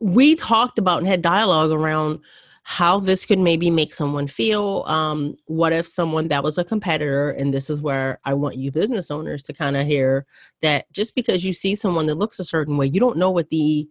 we 0.00 0.34
talked 0.34 0.78
about 0.78 0.98
and 0.98 1.06
had 1.06 1.22
dialogue 1.22 1.70
around 1.70 2.20
how 2.62 3.00
this 3.00 3.26
could 3.26 3.38
maybe 3.38 3.70
make 3.70 3.92
someone 3.92 4.26
feel. 4.26 4.84
Um 4.86 5.36
what 5.46 5.72
if 5.72 5.86
someone 5.86 6.28
that 6.28 6.42
was 6.42 6.56
a 6.58 6.64
competitor 6.64 7.30
and 7.30 7.52
this 7.52 7.68
is 7.68 7.80
where 7.82 8.18
i 8.24 8.32
want 8.32 8.56
you 8.56 8.70
business 8.70 9.10
owners 9.10 9.42
to 9.44 9.52
kind 9.52 9.76
of 9.76 9.86
hear 9.86 10.26
that 10.62 10.90
just 10.92 11.14
because 11.14 11.44
you 11.44 11.52
see 11.52 11.74
someone 11.74 12.06
that 12.06 12.16
looks 12.16 12.38
a 12.38 12.44
certain 12.44 12.76
way 12.76 12.86
you 12.86 13.00
don't 13.00 13.18
know 13.18 13.30
what 13.30 13.50
the 13.50 13.88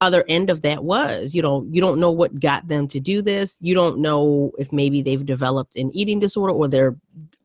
other 0.00 0.24
end 0.28 0.48
of 0.48 0.62
that 0.62 0.82
was 0.82 1.34
you 1.34 1.42
know 1.42 1.66
you 1.70 1.80
don't 1.80 2.00
know 2.00 2.10
what 2.10 2.40
got 2.40 2.66
them 2.68 2.88
to 2.88 3.00
do 3.00 3.22
this. 3.22 3.58
You 3.60 3.74
don't 3.74 3.98
know 3.98 4.52
if 4.58 4.72
maybe 4.72 5.02
they've 5.02 5.24
developed 5.24 5.76
an 5.76 5.90
eating 5.94 6.18
disorder 6.18 6.52
or 6.52 6.68
they're 6.68 6.96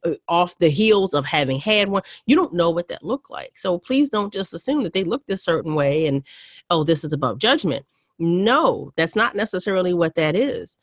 uh, 0.03 0.13
off 0.27 0.57
the 0.59 0.69
heels 0.69 1.13
of 1.13 1.25
having 1.25 1.59
had 1.59 1.89
one. 1.89 2.03
You 2.25 2.35
don't 2.35 2.53
know 2.53 2.69
what 2.69 2.87
that 2.87 3.03
looked 3.03 3.29
like. 3.29 3.57
So 3.57 3.77
please 3.77 4.09
don't 4.09 4.31
just 4.31 4.53
assume 4.53 4.83
that 4.83 4.93
they 4.93 5.03
looked 5.03 5.29
a 5.29 5.37
certain 5.37 5.75
way 5.75 6.07
and 6.07 6.23
oh 6.69 6.83
this 6.83 7.03
is 7.03 7.13
above 7.13 7.39
judgment. 7.39 7.85
No 8.19 8.91
that's 8.95 9.15
not 9.15 9.35
necessarily 9.35 9.93
what 9.93 10.15
that 10.15 10.35
is. 10.35 10.77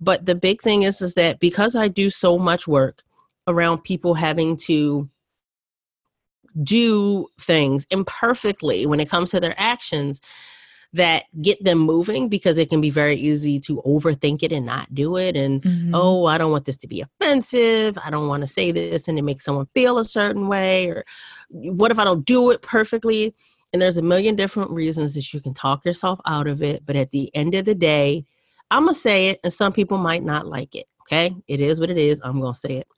But 0.00 0.26
the 0.26 0.34
big 0.34 0.62
thing 0.62 0.82
is 0.84 1.02
is 1.02 1.14
that 1.14 1.40
because 1.40 1.74
i 1.74 1.88
do 1.88 2.08
so 2.08 2.38
much 2.38 2.68
work 2.68 3.02
around 3.48 3.82
people 3.82 4.14
having 4.14 4.56
to 4.56 5.08
do 6.62 7.26
things 7.40 7.86
imperfectly 7.90 8.86
when 8.86 9.00
it 9.00 9.08
comes 9.08 9.30
to 9.30 9.40
their 9.40 9.54
actions 9.58 10.20
that 10.94 11.24
get 11.42 11.62
them 11.62 11.78
moving 11.78 12.28
because 12.28 12.56
it 12.56 12.70
can 12.70 12.80
be 12.80 12.90
very 12.90 13.16
easy 13.16 13.60
to 13.60 13.82
overthink 13.84 14.42
it 14.42 14.52
and 14.52 14.64
not 14.64 14.92
do 14.94 15.16
it. 15.16 15.36
And 15.36 15.62
mm-hmm. 15.62 15.94
oh, 15.94 16.24
I 16.24 16.38
don't 16.38 16.50
want 16.50 16.64
this 16.64 16.78
to 16.78 16.86
be 16.88 17.02
offensive. 17.02 17.98
I 18.02 18.10
don't 18.10 18.28
want 18.28 18.40
to 18.40 18.46
say 18.46 18.70
this 18.70 19.06
and 19.06 19.18
it 19.18 19.22
makes 19.22 19.44
someone 19.44 19.68
feel 19.74 19.98
a 19.98 20.04
certain 20.04 20.48
way. 20.48 20.88
Or 20.88 21.04
what 21.50 21.90
if 21.90 21.98
I 21.98 22.04
don't 22.04 22.24
do 22.24 22.50
it 22.50 22.62
perfectly? 22.62 23.34
And 23.72 23.82
there's 23.82 23.98
a 23.98 24.02
million 24.02 24.34
different 24.34 24.70
reasons 24.70 25.14
that 25.14 25.32
you 25.34 25.40
can 25.40 25.52
talk 25.52 25.84
yourself 25.84 26.20
out 26.24 26.46
of 26.46 26.62
it. 26.62 26.86
But 26.86 26.96
at 26.96 27.10
the 27.10 27.30
end 27.34 27.54
of 27.54 27.66
the 27.66 27.74
day, 27.74 28.24
I'm 28.70 28.84
going 28.84 28.94
to 28.94 29.00
say 29.00 29.28
it, 29.28 29.40
and 29.44 29.52
some 29.52 29.72
people 29.72 29.98
might 29.98 30.22
not 30.22 30.46
like 30.46 30.74
it. 30.74 30.86
Okay. 31.02 31.34
It 31.48 31.60
is 31.60 31.80
what 31.80 31.90
it 31.90 31.98
is. 31.98 32.20
I'm 32.22 32.40
going 32.40 32.54
to 32.54 32.58
say 32.58 32.76
it. 32.76 32.88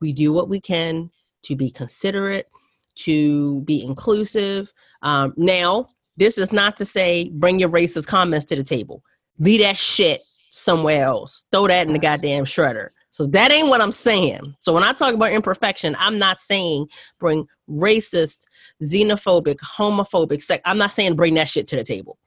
We 0.00 0.12
do 0.12 0.32
what 0.32 0.48
we 0.48 0.60
can 0.60 1.10
to 1.42 1.56
be 1.56 1.70
considerate, 1.70 2.48
to 2.96 3.60
be 3.62 3.84
inclusive. 3.84 4.72
Um, 5.02 5.32
now, 5.36 5.90
this 6.16 6.38
is 6.38 6.52
not 6.52 6.76
to 6.78 6.84
say 6.84 7.30
bring 7.34 7.58
your 7.58 7.68
racist 7.68 8.06
comments 8.06 8.44
to 8.46 8.56
the 8.56 8.64
table. 8.64 9.02
Leave 9.38 9.62
that 9.62 9.78
shit 9.78 10.20
somewhere 10.50 11.04
else. 11.04 11.44
Throw 11.52 11.68
that 11.68 11.86
in 11.86 11.92
the 11.92 11.98
goddamn 11.98 12.44
shredder. 12.44 12.88
So 13.10 13.26
that 13.28 13.52
ain't 13.52 13.68
what 13.68 13.80
I'm 13.80 13.92
saying. 13.92 14.54
So 14.60 14.72
when 14.72 14.84
I 14.84 14.92
talk 14.92 15.14
about 15.14 15.32
imperfection, 15.32 15.96
I'm 15.98 16.18
not 16.18 16.38
saying 16.38 16.88
bring 17.18 17.46
racist, 17.68 18.44
xenophobic, 18.82 19.56
homophobic 19.58 20.42
sex. 20.42 20.62
I'm 20.64 20.78
not 20.78 20.92
saying 20.92 21.16
bring 21.16 21.34
that 21.34 21.48
shit 21.48 21.66
to 21.68 21.76
the 21.76 21.84
table. 21.84 22.18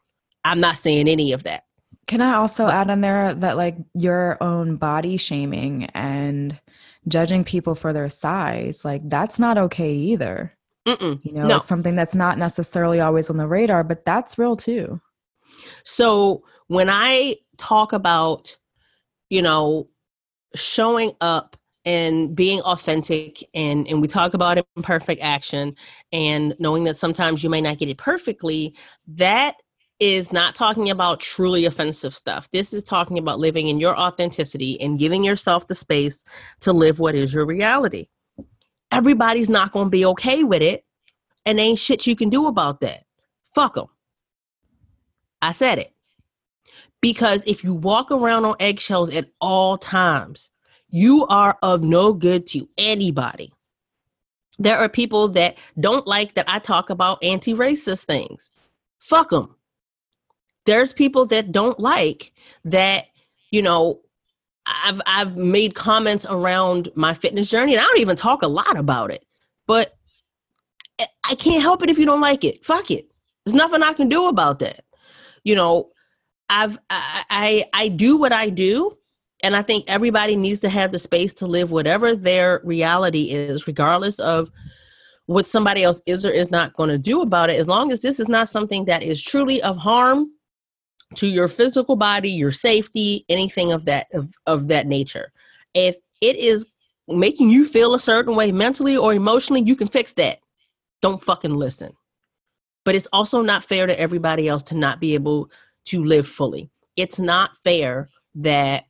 I'm 0.44 0.60
not 0.60 0.78
saying 0.78 1.08
any 1.08 1.32
of 1.32 1.44
that. 1.44 1.64
Can 2.08 2.20
I 2.20 2.36
also 2.36 2.68
add 2.68 2.90
in 2.90 3.00
there 3.00 3.34
that 3.34 3.56
like 3.56 3.78
your 3.94 4.38
own 4.42 4.76
body 4.76 5.16
shaming 5.16 5.86
and 5.94 6.60
judging 7.08 7.44
people 7.44 7.76
for 7.76 7.94
their 7.94 8.10
size, 8.10 8.84
like 8.84 9.08
that's 9.10 9.40
not 9.40 9.58
okay 9.58 9.92
either. 9.92 10.54
Mm-mm, 10.88 11.24
you 11.24 11.34
know, 11.34 11.48
no. 11.48 11.58
something 11.58 11.96
that's 11.96 12.16
not 12.16 12.38
necessarily 12.38 13.00
always 13.00 13.30
on 13.30 13.38
the 13.38 13.48
radar, 13.48 13.84
but 13.84 14.04
that's 14.06 14.38
real 14.38 14.58
too. 14.58 15.00
So 15.84 16.44
when 16.68 16.90
I 16.90 17.38
talk 17.58 17.94
about, 17.94 18.58
you 19.30 19.42
know, 19.42 19.88
showing 20.56 21.14
up 21.22 21.56
and 21.86 22.36
being 22.36 22.62
authentic 22.62 23.44
and 23.54 23.88
and 23.88 24.02
we 24.02 24.08
talk 24.08 24.34
about 24.34 24.58
imperfect 24.76 25.22
action 25.22 25.76
and 26.12 26.56
knowing 26.60 26.86
that 26.86 26.98
sometimes 26.98 27.44
you 27.44 27.50
may 27.50 27.62
not 27.62 27.78
get 27.78 27.90
it 27.90 27.98
perfectly 27.98 28.74
that 29.06 29.56
is 30.00 30.32
not 30.32 30.56
talking 30.56 30.90
about 30.90 31.20
truly 31.20 31.66
offensive 31.66 32.16
stuff 32.16 32.48
this 32.52 32.74
is 32.74 32.84
talking 32.84 33.18
about 33.18 33.40
living 33.40 33.68
in 33.68 33.80
your 33.80 33.98
authenticity 33.98 34.80
and 34.80 35.00
giving 35.00 35.24
yourself 35.24 35.68
the 35.68 35.76
space 35.76 36.24
to 36.62 36.72
live 36.72 37.00
what 37.00 37.16
is 37.16 37.34
your 37.34 37.46
reality 37.46 38.08
everybody's 38.98 39.50
not 39.50 39.72
going 39.72 39.86
to 39.86 39.90
be 39.90 40.06
okay 40.06 40.44
with 40.44 40.62
it 40.62 40.86
and 41.46 41.60
ain't 41.60 41.80
shit 41.80 42.08
you 42.08 42.16
can 42.16 42.30
do 42.30 42.48
about 42.48 42.80
that. 42.82 43.04
Fuck 43.54 43.76
them. 43.76 43.88
I 45.42 45.52
said 45.52 45.80
it. 45.80 45.94
Because 47.02 47.44
if 47.46 47.64
you 47.64 47.74
walk 47.74 48.12
around 48.12 48.46
on 48.46 48.56
eggshells 48.60 49.10
at 49.10 49.30
all 49.42 49.78
times, 49.78 50.50
you 50.90 51.26
are 51.28 51.58
of 51.62 51.84
no 51.84 52.14
good 52.14 52.48
to 52.48 52.70
anybody. 52.78 53.52
There 54.58 54.78
are 54.78 54.88
people 54.88 55.28
that 55.30 55.58
don't 55.80 56.08
like 56.08 56.36
that 56.36 56.46
I 56.48 56.60
talk 56.60 56.90
about 56.90 57.24
anti 57.24 57.54
racist 57.54 58.06
things. 58.06 58.50
Fuck 59.00 59.32
them. 59.32 59.56
There's 60.66 60.94
people 60.94 61.26
that 61.26 61.52
don't 61.52 61.80
like 61.80 62.32
that, 62.64 63.08
you 63.52 63.62
know, 63.62 64.00
I've 64.66 65.02
I've 65.06 65.36
made 65.36 65.76
comments 65.76 66.26
around 66.30 66.92
my 66.96 67.14
fitness 67.14 67.50
journey 67.50 67.74
and 67.74 67.82
I 67.82 67.84
don't 67.86 68.00
even 68.00 68.16
talk 68.16 68.42
a 68.42 68.48
lot 68.48 68.78
about 68.78 69.12
it. 69.12 69.26
But 69.68 69.96
I 71.00 71.36
can't 71.36 71.62
help 71.62 71.84
it 71.84 71.90
if 71.90 71.98
you 71.98 72.06
don't 72.06 72.22
like 72.22 72.44
it. 72.44 72.66
Fuck 72.66 72.92
it. 72.92 73.08
There's 73.46 73.56
nothing 73.56 73.84
I 73.84 73.94
can 73.94 74.10
do 74.10 74.28
about 74.28 74.60
that. 74.60 74.86
You 75.44 75.56
know, 75.56 75.90
I've 76.50 76.78
I 76.90 77.24
I, 77.30 77.66
I 77.74 77.88
do 77.90 78.18
what 78.18 78.32
I 78.32 78.50
do 78.50 78.98
and 79.44 79.56
I 79.56 79.62
think 79.62 79.86
everybody 79.88 80.36
needs 80.36 80.60
to 80.60 80.70
have 80.70 80.92
the 80.92 81.00
space 81.00 81.34
to 81.34 81.48
live 81.48 81.72
whatever 81.72 82.16
their 82.16 82.62
reality 82.64 83.32
is 83.32 83.68
regardless 83.68 84.20
of 84.20 84.50
what 85.26 85.48
somebody 85.48 85.84
else 85.84 86.02
is 86.06 86.26
or 86.26 86.32
is 86.32 86.52
not 86.52 86.74
going 86.74 86.90
to 86.90 86.98
do 86.98 87.22
about 87.22 87.50
it 87.50 87.60
as 87.60 87.68
long 87.68 87.92
as 87.92 88.02
this 88.02 88.20
is 88.20 88.28
not 88.28 88.50
something 88.50 88.86
that 88.86 89.04
is 89.04 89.22
truly 89.22 89.62
of 89.62 89.78
harm 89.78 90.30
to 91.16 91.28
your 91.28 91.48
physical 91.48 91.96
body, 91.96 92.30
your 92.30 92.52
safety, 92.52 93.26
anything 93.30 93.72
of 93.72 93.86
that 93.86 94.08
of, 94.14 94.34
of 94.46 94.68
that 94.68 94.88
nature. 94.88 95.32
If 95.74 95.98
it 96.22 96.36
is 96.36 96.66
making 97.08 97.50
you 97.50 97.66
feel 97.66 97.94
a 97.94 98.00
certain 98.00 98.36
way 98.36 98.52
mentally 98.52 98.98
or 98.98 99.14
emotionally, 99.14 99.62
you 99.62 99.76
can 99.76 99.88
fix 99.88 100.14
that. 100.14 100.40
Don't 101.02 101.24
fucking 101.24 101.56
listen. 101.56 101.94
But 102.86 102.96
it's 102.96 103.08
also 103.14 103.42
not 103.42 103.64
fair 103.64 103.88
to 103.88 104.00
everybody 104.00 104.48
else 104.48 104.64
to 104.64 104.76
not 104.76 105.00
be 105.00 105.14
able 105.14 105.50
to 105.86 106.04
live 106.04 106.28
fully. 106.28 106.70
It's 106.96 107.20
not 107.20 107.58
fair 107.58 108.10
that 108.36 108.86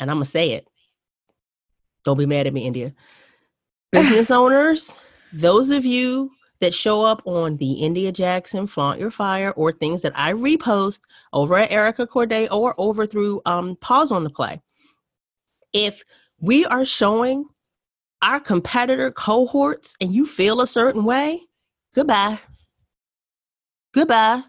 and 0.00 0.10
I'm 0.10 0.18
going 0.18 0.24
to 0.24 0.30
say 0.30 0.52
it. 0.52 0.68
Don't 2.04 2.18
be 2.18 2.26
mad 2.26 2.46
at 2.46 2.52
me, 2.52 2.66
India. 2.66 2.94
Business 3.92 4.30
owners, 4.30 4.98
those 5.32 5.70
of 5.70 5.84
you 5.84 6.30
that 6.60 6.74
show 6.74 7.04
up 7.04 7.22
on 7.24 7.56
the 7.56 7.72
India 7.74 8.10
Jackson 8.12 8.66
Flaunt 8.66 9.00
Your 9.00 9.10
Fire 9.10 9.52
or 9.52 9.72
things 9.72 10.02
that 10.02 10.12
I 10.14 10.32
repost 10.32 11.00
over 11.32 11.56
at 11.56 11.70
Erica 11.70 12.06
Courdae 12.06 12.48
or 12.50 12.74
over 12.78 13.06
through 13.06 13.40
um, 13.46 13.76
Pause 13.76 14.12
on 14.12 14.24
the 14.24 14.30
Play. 14.30 14.60
If 15.72 16.02
we 16.40 16.64
are 16.66 16.84
showing 16.84 17.46
our 18.22 18.40
competitor 18.40 19.12
cohorts 19.12 19.94
and 20.00 20.12
you 20.12 20.26
feel 20.26 20.60
a 20.60 20.66
certain 20.66 21.04
way, 21.04 21.40
goodbye. 21.94 22.38
Goodbye. 23.92 24.42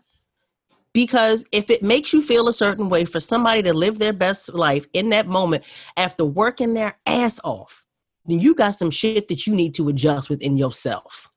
Because 0.94 1.46
if 1.52 1.70
it 1.70 1.84
makes 1.84 2.14
you 2.14 2.24
feel 2.24 2.48
a 2.48 2.54
certain 2.54 2.90
way 2.90 3.06
for 3.06 3.20
somebody 3.20 3.62
to 3.64 3.74
live 3.74 4.00
their 4.00 4.14
best 4.14 4.54
life 4.54 4.88
in 4.94 5.10
that 5.10 5.28
moment 5.28 5.64
after 5.98 6.26
working 6.26 6.74
their 6.74 6.98
ass 7.06 7.40
off, 7.44 7.86
then 8.26 8.40
you 8.40 8.56
got 8.56 8.72
some 8.72 8.92
shit 8.92 9.28
that 9.28 9.46
you 9.46 9.54
need 9.54 9.76
to 9.76 9.88
adjust 9.90 10.30
within 10.30 10.58
yourself. 10.58 11.29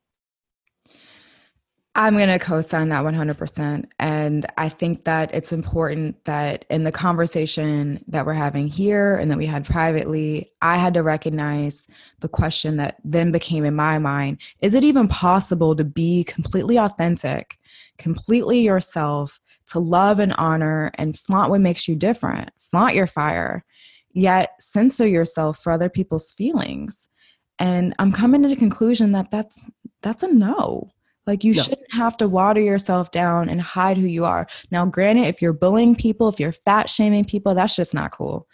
I'm 1.95 2.15
going 2.15 2.29
to 2.29 2.39
co 2.39 2.59
sign 2.61 2.89
that 2.89 3.03
100%. 3.03 3.85
And 3.99 4.47
I 4.57 4.67
think 4.67 5.03
that 5.03 5.33
it's 5.33 5.51
important 5.51 6.23
that 6.25 6.65
in 6.71 6.85
the 6.85 6.91
conversation 6.91 8.03
that 8.07 8.25
we're 8.25 8.33
having 8.33 8.67
here 8.67 9.15
and 9.15 9.29
that 9.29 9.37
we 9.37 9.45
had 9.45 9.63
privately, 9.63 10.51
I 10.63 10.77
had 10.77 10.95
to 10.95 11.03
recognize 11.03 11.87
the 12.21 12.27
question 12.27 12.77
that 12.77 12.97
then 13.03 13.31
became 13.31 13.63
in 13.63 13.75
my 13.75 13.99
mind 13.99 14.39
is 14.61 14.73
it 14.73 14.83
even 14.83 15.07
possible 15.07 15.75
to 15.75 15.83
be 15.83 16.23
completely 16.23 16.79
authentic, 16.79 17.59
completely 17.99 18.61
yourself, 18.61 19.39
to 19.67 19.77
love 19.77 20.17
and 20.17 20.33
honor 20.33 20.91
and 20.95 21.17
flaunt 21.17 21.51
what 21.51 21.61
makes 21.61 21.87
you 21.87 21.95
different, 21.95 22.49
flaunt 22.57 22.95
your 22.95 23.07
fire, 23.07 23.63
yet 24.13 24.55
censor 24.59 25.05
yourself 25.05 25.59
for 25.59 25.71
other 25.71 25.89
people's 25.89 26.31
feelings? 26.31 27.07
And 27.59 27.93
I'm 27.99 28.11
coming 28.11 28.41
to 28.41 28.49
the 28.49 28.55
conclusion 28.55 29.11
that 29.11 29.29
that's 29.29 29.59
that's 30.01 30.23
a 30.23 30.27
no 30.27 30.92
like 31.25 31.43
you 31.43 31.53
no. 31.53 31.61
shouldn't 31.61 31.93
have 31.93 32.17
to 32.17 32.27
water 32.27 32.59
yourself 32.59 33.11
down 33.11 33.49
and 33.49 33.61
hide 33.61 33.97
who 33.97 34.07
you 34.07 34.25
are. 34.25 34.47
Now, 34.71 34.85
granted, 34.85 35.27
if 35.27 35.41
you're 35.41 35.53
bullying 35.53 35.95
people, 35.95 36.27
if 36.29 36.39
you're 36.39 36.51
fat 36.51 36.89
shaming 36.89 37.25
people, 37.25 37.53
that's 37.53 37.75
just 37.75 37.93
not 37.93 38.11
cool. 38.11 38.47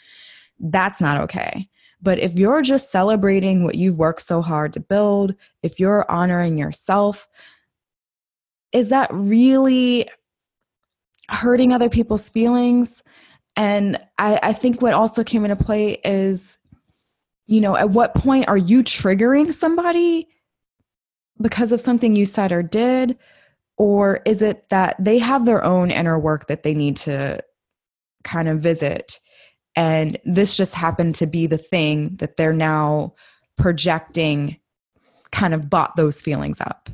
That's 0.59 1.01
not 1.01 1.17
okay. 1.21 1.67
But 2.01 2.19
if 2.19 2.37
you're 2.37 2.61
just 2.61 2.91
celebrating 2.91 3.63
what 3.63 3.75
you've 3.75 3.97
worked 3.97 4.21
so 4.21 4.41
hard 4.41 4.73
to 4.73 4.79
build, 4.79 5.35
if 5.63 5.79
you're 5.79 6.09
honoring 6.09 6.57
yourself, 6.57 7.27
is 8.71 8.89
that 8.89 9.09
really 9.11 10.07
hurting 11.29 11.73
other 11.73 11.89
people's 11.89 12.29
feelings? 12.29 13.03
And 13.55 13.97
I, 14.17 14.39
I 14.41 14.53
think 14.53 14.81
what 14.81 14.93
also 14.93 15.23
came 15.23 15.43
into 15.43 15.61
play 15.61 15.93
is, 16.05 16.57
you 17.47 17.59
know, 17.59 17.75
at 17.75 17.89
what 17.89 18.15
point 18.15 18.47
are 18.47 18.57
you 18.57 18.83
triggering 18.83 19.51
somebody 19.51 20.29
because 21.41 21.71
of 21.71 21.81
something 21.81 22.15
you 22.15 22.25
said 22.25 22.51
or 22.51 22.63
did? 22.63 23.17
Or 23.77 24.21
is 24.25 24.41
it 24.41 24.69
that 24.69 24.95
they 24.99 25.19
have 25.19 25.45
their 25.45 25.63
own 25.63 25.89
inner 25.89 26.19
work 26.19 26.47
that 26.47 26.63
they 26.63 26.73
need 26.73 26.97
to 26.97 27.41
kind 28.23 28.49
of 28.49 28.59
visit? 28.59 29.19
And 29.75 30.17
this 30.25 30.57
just 30.57 30.75
happened 30.75 31.15
to 31.15 31.25
be 31.25 31.47
the 31.47 31.57
thing 31.57 32.17
that 32.17 32.35
they're 32.35 32.51
now 32.51 33.13
projecting, 33.57 34.57
kind 35.31 35.53
of 35.53 35.69
bought 35.69 35.95
those 35.95 36.21
feelings 36.21 36.59
up. 36.59 36.89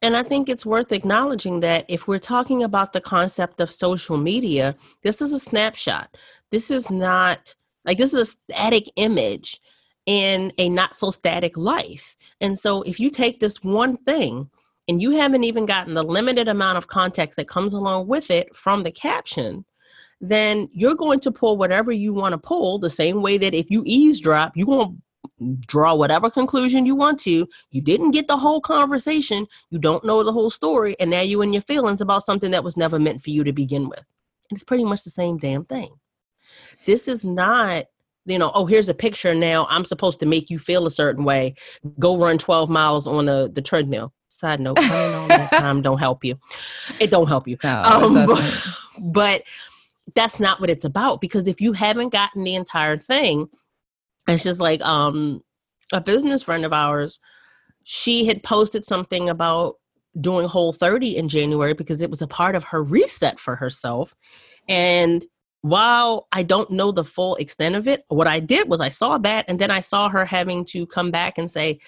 And 0.00 0.16
I 0.16 0.22
think 0.22 0.48
it's 0.48 0.64
worth 0.64 0.92
acknowledging 0.92 1.60
that 1.60 1.84
if 1.88 2.06
we're 2.06 2.20
talking 2.20 2.62
about 2.62 2.92
the 2.92 3.00
concept 3.00 3.60
of 3.60 3.70
social 3.70 4.16
media, 4.16 4.76
this 5.02 5.20
is 5.20 5.32
a 5.32 5.40
snapshot. 5.40 6.16
This 6.50 6.70
is 6.70 6.90
not 6.90 7.54
like 7.84 7.98
this 7.98 8.14
is 8.14 8.20
a 8.20 8.26
static 8.26 8.90
image 8.96 9.60
in 10.06 10.52
a 10.56 10.68
not 10.68 10.96
so 10.96 11.10
static 11.10 11.56
life. 11.56 12.16
And 12.40 12.58
so 12.58 12.82
if 12.82 13.00
you 13.00 13.10
take 13.10 13.40
this 13.40 13.62
one 13.62 13.96
thing 13.96 14.48
and 14.88 15.02
you 15.02 15.10
haven't 15.10 15.44
even 15.44 15.66
gotten 15.66 15.94
the 15.94 16.02
limited 16.02 16.48
amount 16.48 16.78
of 16.78 16.88
context 16.88 17.36
that 17.36 17.48
comes 17.48 17.72
along 17.72 18.06
with 18.06 18.30
it 18.30 18.54
from 18.54 18.82
the 18.82 18.92
caption, 18.92 19.64
then 20.20 20.68
you're 20.72 20.94
going 20.94 21.20
to 21.20 21.30
pull 21.30 21.56
whatever 21.56 21.92
you 21.92 22.12
want 22.12 22.32
to 22.32 22.38
pull 22.38 22.78
the 22.78 22.90
same 22.90 23.22
way 23.22 23.38
that 23.38 23.54
if 23.54 23.70
you 23.70 23.82
eavesdrop, 23.86 24.56
you 24.56 24.66
won't 24.66 24.98
draw 25.66 25.94
whatever 25.94 26.30
conclusion 26.30 26.86
you 26.86 26.96
want 26.96 27.20
to. 27.20 27.46
You 27.70 27.80
didn't 27.80 28.10
get 28.10 28.26
the 28.28 28.36
whole 28.36 28.60
conversation, 28.60 29.46
you 29.70 29.78
don't 29.78 30.04
know 30.04 30.22
the 30.22 30.32
whole 30.32 30.50
story, 30.50 30.96
and 30.98 31.10
now 31.10 31.20
you're 31.20 31.44
in 31.44 31.52
your 31.52 31.62
feelings 31.62 32.00
about 32.00 32.24
something 32.24 32.50
that 32.50 32.64
was 32.64 32.76
never 32.76 32.98
meant 32.98 33.22
for 33.22 33.30
you 33.30 33.44
to 33.44 33.52
begin 33.52 33.88
with. 33.88 34.04
It's 34.50 34.64
pretty 34.64 34.84
much 34.84 35.04
the 35.04 35.10
same 35.10 35.38
damn 35.38 35.64
thing. 35.64 35.90
This 36.86 37.06
is 37.06 37.24
not 37.24 37.84
you 38.28 38.38
know, 38.38 38.50
oh, 38.54 38.66
here's 38.66 38.88
a 38.88 38.94
picture 38.94 39.34
now. 39.34 39.66
I'm 39.70 39.84
supposed 39.84 40.20
to 40.20 40.26
make 40.26 40.50
you 40.50 40.58
feel 40.58 40.86
a 40.86 40.90
certain 40.90 41.24
way. 41.24 41.54
Go 41.98 42.16
run 42.16 42.38
12 42.38 42.68
miles 42.68 43.06
on 43.06 43.26
the, 43.26 43.50
the 43.52 43.62
treadmill. 43.62 44.12
Side 44.28 44.60
note, 44.60 44.78
running 44.78 45.14
all 45.14 45.28
that 45.28 45.50
time 45.52 45.82
don't 45.82 45.98
help 45.98 46.24
you. 46.24 46.38
It 47.00 47.10
don't 47.10 47.26
help 47.26 47.48
you. 47.48 47.56
No, 47.64 47.82
um, 47.82 48.26
but, 48.26 48.68
but 49.12 49.42
that's 50.14 50.38
not 50.38 50.60
what 50.60 50.70
it's 50.70 50.84
about 50.84 51.20
because 51.20 51.48
if 51.48 51.60
you 51.60 51.72
haven't 51.72 52.10
gotten 52.10 52.44
the 52.44 52.54
entire 52.54 52.98
thing, 52.98 53.48
it's 54.28 54.44
just 54.44 54.60
like 54.60 54.80
um 54.82 55.42
a 55.92 56.00
business 56.00 56.42
friend 56.42 56.64
of 56.64 56.72
ours, 56.72 57.18
she 57.84 58.26
had 58.26 58.42
posted 58.42 58.84
something 58.84 59.30
about 59.30 59.76
doing 60.20 60.46
whole 60.46 60.72
30 60.72 61.16
in 61.16 61.28
January 61.28 61.72
because 61.72 62.02
it 62.02 62.10
was 62.10 62.22
a 62.22 62.26
part 62.26 62.54
of 62.54 62.64
her 62.64 62.82
reset 62.82 63.40
for 63.40 63.56
herself. 63.56 64.14
And 64.68 65.24
while 65.68 66.28
I 66.32 66.42
don't 66.42 66.70
know 66.70 66.92
the 66.92 67.04
full 67.04 67.36
extent 67.36 67.74
of 67.74 67.88
it, 67.88 68.04
what 68.08 68.26
I 68.26 68.40
did 68.40 68.68
was 68.68 68.80
I 68.80 68.88
saw 68.88 69.18
that 69.18 69.44
and 69.48 69.58
then 69.58 69.70
I 69.70 69.80
saw 69.80 70.08
her 70.08 70.24
having 70.24 70.64
to 70.66 70.86
come 70.86 71.10
back 71.10 71.38
and 71.38 71.50
say, 71.50 71.80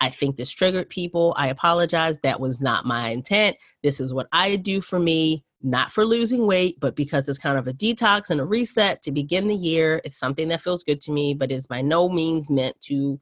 I 0.00 0.10
think 0.10 0.36
this 0.36 0.50
triggered 0.50 0.88
people. 0.88 1.34
I 1.36 1.48
apologize. 1.48 2.18
That 2.22 2.40
was 2.40 2.60
not 2.60 2.86
my 2.86 3.10
intent. 3.10 3.56
This 3.82 4.00
is 4.00 4.14
what 4.14 4.28
I 4.32 4.56
do 4.56 4.80
for 4.80 4.98
me 4.98 5.44
not 5.62 5.92
for 5.92 6.04
losing 6.04 6.46
weight, 6.46 6.78
but 6.80 6.96
because 6.96 7.28
it's 7.28 7.38
kind 7.38 7.58
of 7.58 7.66
a 7.66 7.72
detox 7.72 8.30
and 8.30 8.40
a 8.40 8.44
reset 8.44 9.02
to 9.02 9.12
begin 9.12 9.46
the 9.46 9.54
year. 9.54 10.00
It's 10.04 10.18
something 10.18 10.48
that 10.48 10.62
feels 10.62 10.82
good 10.82 11.00
to 11.02 11.12
me, 11.12 11.34
but 11.34 11.52
is 11.52 11.66
by 11.66 11.82
no 11.82 12.08
means 12.08 12.50
meant 12.50 12.80
to 12.82 13.20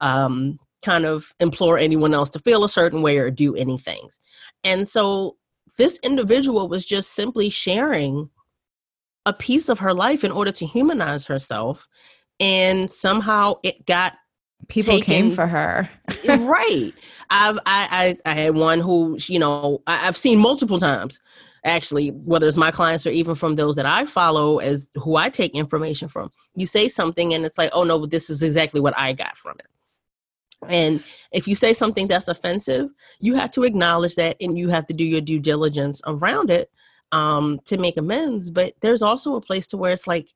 um, 0.00 0.58
kind 0.82 1.04
of 1.04 1.34
implore 1.40 1.78
anyone 1.78 2.14
else 2.14 2.30
to 2.30 2.38
feel 2.38 2.64
a 2.64 2.68
certain 2.68 3.02
way 3.02 3.18
or 3.18 3.30
do 3.30 3.56
any 3.56 3.78
things. 3.78 4.20
And 4.62 4.88
so 4.88 5.36
this 5.76 5.98
individual 6.02 6.68
was 6.68 6.84
just 6.84 7.14
simply 7.14 7.48
sharing 7.48 8.30
a 9.26 9.32
piece 9.32 9.68
of 9.68 9.78
her 9.78 9.94
life 9.94 10.24
in 10.24 10.32
order 10.32 10.52
to 10.52 10.66
humanize 10.66 11.24
herself. 11.24 11.86
And 12.40 12.90
somehow 12.90 13.54
it 13.62 13.86
got 13.86 14.14
people 14.68 14.94
taken, 14.94 15.04
came 15.04 15.30
for 15.30 15.46
her. 15.46 15.88
Eh, 16.24 16.36
right. 16.40 16.92
I've 17.30 17.58
I, 17.66 18.16
I 18.26 18.30
i 18.30 18.34
had 18.34 18.54
one 18.54 18.80
who 18.80 19.16
you 19.20 19.38
know 19.38 19.82
I, 19.86 19.96
have 19.96 20.16
seen 20.16 20.38
multiple 20.38 20.78
times 20.78 21.20
actually 21.64 22.08
whether 22.08 22.46
it's 22.48 22.56
my 22.56 22.70
clients 22.70 23.06
or 23.06 23.10
even 23.10 23.36
from 23.36 23.54
those 23.54 23.76
that 23.76 23.86
i 23.86 24.04
follow 24.04 24.58
as 24.58 24.90
who 24.96 25.16
i 25.16 25.28
take 25.28 25.54
information 25.54 26.08
from. 26.08 26.30
You 26.54 26.66
say 26.66 26.88
something 26.88 27.34
and 27.34 27.44
it's 27.44 27.58
like 27.58 27.70
oh 27.72 27.84
no 27.84 27.98
but 27.98 28.10
this 28.10 28.30
is 28.30 28.42
exactly 28.42 28.80
what 28.80 28.96
i 28.98 29.12
got 29.12 29.36
from 29.36 29.56
it. 29.58 29.66
And 30.68 31.02
if 31.32 31.48
you 31.48 31.56
say 31.56 31.72
something 31.72 32.08
that's 32.08 32.28
offensive 32.28 32.90
you 33.20 33.34
have 33.34 33.50
to 33.52 33.64
acknowledge 33.64 34.14
that 34.16 34.36
and 34.40 34.58
you 34.58 34.68
have 34.68 34.86
to 34.86 34.94
do 34.94 35.04
your 35.04 35.20
due 35.20 35.40
diligence 35.40 36.00
around 36.06 36.50
it 36.50 36.70
um, 37.12 37.60
to 37.64 37.78
make 37.78 37.96
amends 37.96 38.50
but 38.50 38.74
there's 38.80 39.02
also 39.02 39.36
a 39.36 39.40
place 39.40 39.66
to 39.66 39.76
where 39.76 39.92
it's 39.92 40.06
like 40.06 40.32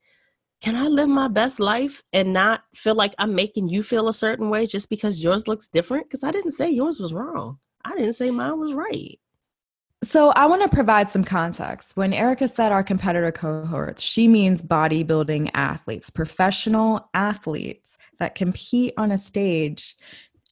can 0.62 0.74
I 0.74 0.88
live 0.88 1.08
my 1.08 1.28
best 1.28 1.60
life 1.60 2.02
and 2.12 2.32
not 2.32 2.64
feel 2.74 2.94
like 2.94 3.14
I'm 3.18 3.34
making 3.34 3.68
you 3.68 3.82
feel 3.82 4.08
a 4.08 4.14
certain 4.14 4.48
way 4.48 4.66
just 4.66 4.88
because 4.88 5.22
yours 5.22 5.46
looks 5.46 5.68
different? 5.68 6.06
Because 6.06 6.24
I 6.24 6.30
didn't 6.30 6.52
say 6.52 6.70
yours 6.70 6.98
was 6.98 7.12
wrong. 7.12 7.58
I 7.84 7.94
didn't 7.94 8.14
say 8.14 8.30
mine 8.30 8.58
was 8.58 8.72
right. 8.72 9.18
So 10.02 10.30
I 10.30 10.46
want 10.46 10.62
to 10.62 10.68
provide 10.68 11.10
some 11.10 11.24
context. 11.24 11.96
When 11.96 12.12
Erica 12.12 12.48
said 12.48 12.70
our 12.72 12.82
competitor 12.82 13.32
cohorts, 13.32 14.02
she 14.02 14.28
means 14.28 14.62
bodybuilding 14.62 15.50
athletes, 15.54 16.10
professional 16.10 17.08
athletes 17.14 17.96
that 18.18 18.34
compete 18.34 18.94
on 18.96 19.12
a 19.12 19.18
stage 19.18 19.94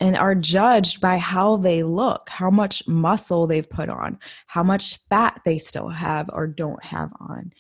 and 0.01 0.17
are 0.17 0.35
judged 0.35 1.01
by 1.01 1.19
how 1.19 1.57
they 1.57 1.83
look, 1.83 2.29
how 2.29 2.51
much 2.51 2.87
muscle 2.89 3.47
they've 3.47 3.69
put 3.69 3.89
on, 3.89 4.19
how 4.47 4.63
much 4.63 4.99
fat 5.09 5.41
they 5.45 5.59
still 5.59 5.89
have 5.89 6.29
or 6.33 6.47
don't 6.47 6.83
have 6.85 7.13
on. 7.21 7.53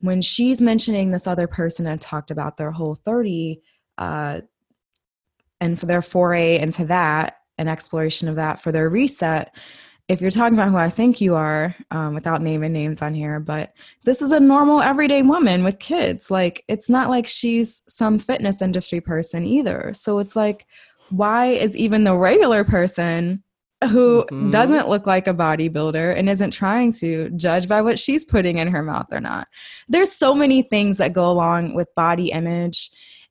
When 0.00 0.22
she's 0.22 0.60
mentioning 0.60 1.10
this 1.10 1.26
other 1.26 1.46
person 1.46 1.86
and 1.86 2.00
talked 2.00 2.30
about 2.30 2.56
their 2.56 2.70
whole 2.70 2.94
30 2.94 3.60
uh, 3.96 4.42
and 5.60 5.78
for 5.78 5.86
their 5.86 6.02
foray 6.02 6.58
into 6.58 6.84
that, 6.86 7.38
an 7.56 7.68
exploration 7.68 8.28
of 8.28 8.36
that 8.36 8.60
for 8.60 8.70
their 8.70 8.88
reset, 8.88 9.56
if 10.08 10.22
you're 10.22 10.30
talking 10.30 10.54
about 10.54 10.70
who 10.70 10.76
I 10.76 10.88
think 10.88 11.20
you 11.20 11.34
are, 11.34 11.76
um, 11.90 12.14
without 12.14 12.40
naming 12.40 12.72
names 12.72 13.02
on 13.02 13.12
here, 13.12 13.38
but 13.40 13.74
this 14.04 14.22
is 14.22 14.32
a 14.32 14.40
normal 14.40 14.80
everyday 14.80 15.20
woman 15.20 15.62
with 15.64 15.78
kids. 15.78 16.30
Like, 16.30 16.64
it's 16.66 16.88
not 16.88 17.10
like 17.10 17.26
she's 17.26 17.82
some 17.88 18.18
fitness 18.18 18.62
industry 18.62 19.02
person 19.02 19.44
either. 19.44 19.92
So 19.92 20.18
it's 20.18 20.34
like, 20.34 20.66
why 21.10 21.46
is 21.46 21.76
even 21.76 22.04
the 22.04 22.16
regular 22.16 22.64
person 22.64 23.42
who 23.84 24.24
mm-hmm. 24.24 24.50
doesn't 24.50 24.88
look 24.88 25.06
like 25.06 25.26
a 25.26 25.34
bodybuilder 25.34 26.16
and 26.16 26.28
isn't 26.28 26.50
trying 26.50 26.92
to 26.92 27.30
judge 27.30 27.68
by 27.68 27.80
what 27.80 27.98
she's 27.98 28.24
putting 28.24 28.58
in 28.58 28.68
her 28.68 28.82
mouth 28.82 29.06
or 29.12 29.20
not? 29.20 29.48
There's 29.88 30.12
so 30.12 30.34
many 30.34 30.62
things 30.62 30.98
that 30.98 31.12
go 31.12 31.30
along 31.30 31.74
with 31.74 31.94
body 31.94 32.30
image. 32.30 32.90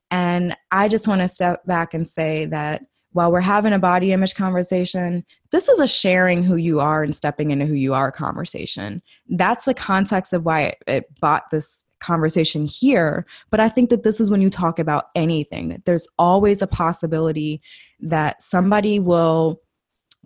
And 0.10 0.56
I 0.72 0.88
just 0.88 1.08
want 1.08 1.22
to 1.22 1.28
step 1.28 1.66
back 1.66 1.94
and 1.94 2.08
say 2.08 2.46
that 2.46 2.84
while 3.12 3.32
we're 3.32 3.42
having 3.42 3.74
a 3.74 3.80
body 3.80 4.12
image 4.12 4.36
conversation, 4.36 5.26
this 5.52 5.68
is 5.68 5.80
a 5.80 5.88
sharing 5.88 6.44
who 6.44 6.56
you 6.56 6.80
are 6.80 7.04
and 7.04 7.16
stepping 7.16 7.50
into 7.50 7.66
who 7.66 7.74
you 7.74 7.94
are 7.94 8.12
conversation. 8.12 9.02
That's 9.30 9.66
the 9.66 9.74
context 9.74 10.34
of 10.34 10.46
why 10.46 10.62
it, 10.62 10.78
it 10.88 11.20
bought 11.20 11.50
this 11.50 11.84
conversation 12.00 12.66
here. 12.66 13.26
But 13.50 13.60
I 13.60 13.70
think 13.70 13.90
that 13.90 14.04
this 14.04 14.20
is 14.20 14.30
when 14.30 14.42
you 14.42 14.50
talk 14.50 14.80
about 14.80 15.06
anything, 15.16 15.70
that 15.70 15.86
there's 15.86 16.08
always 16.18 16.62
a 16.62 16.68
possibility 16.68 17.62
that 18.00 18.42
somebody 18.42 19.00
will 19.00 19.62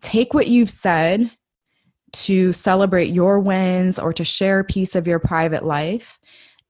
take 0.01 0.33
what 0.33 0.47
you've 0.47 0.69
said 0.69 1.31
to 2.11 2.51
celebrate 2.51 3.13
your 3.13 3.39
wins 3.39 3.97
or 3.97 4.11
to 4.13 4.23
share 4.23 4.59
a 4.59 4.65
piece 4.65 4.95
of 4.95 5.07
your 5.07 5.19
private 5.19 5.63
life 5.63 6.19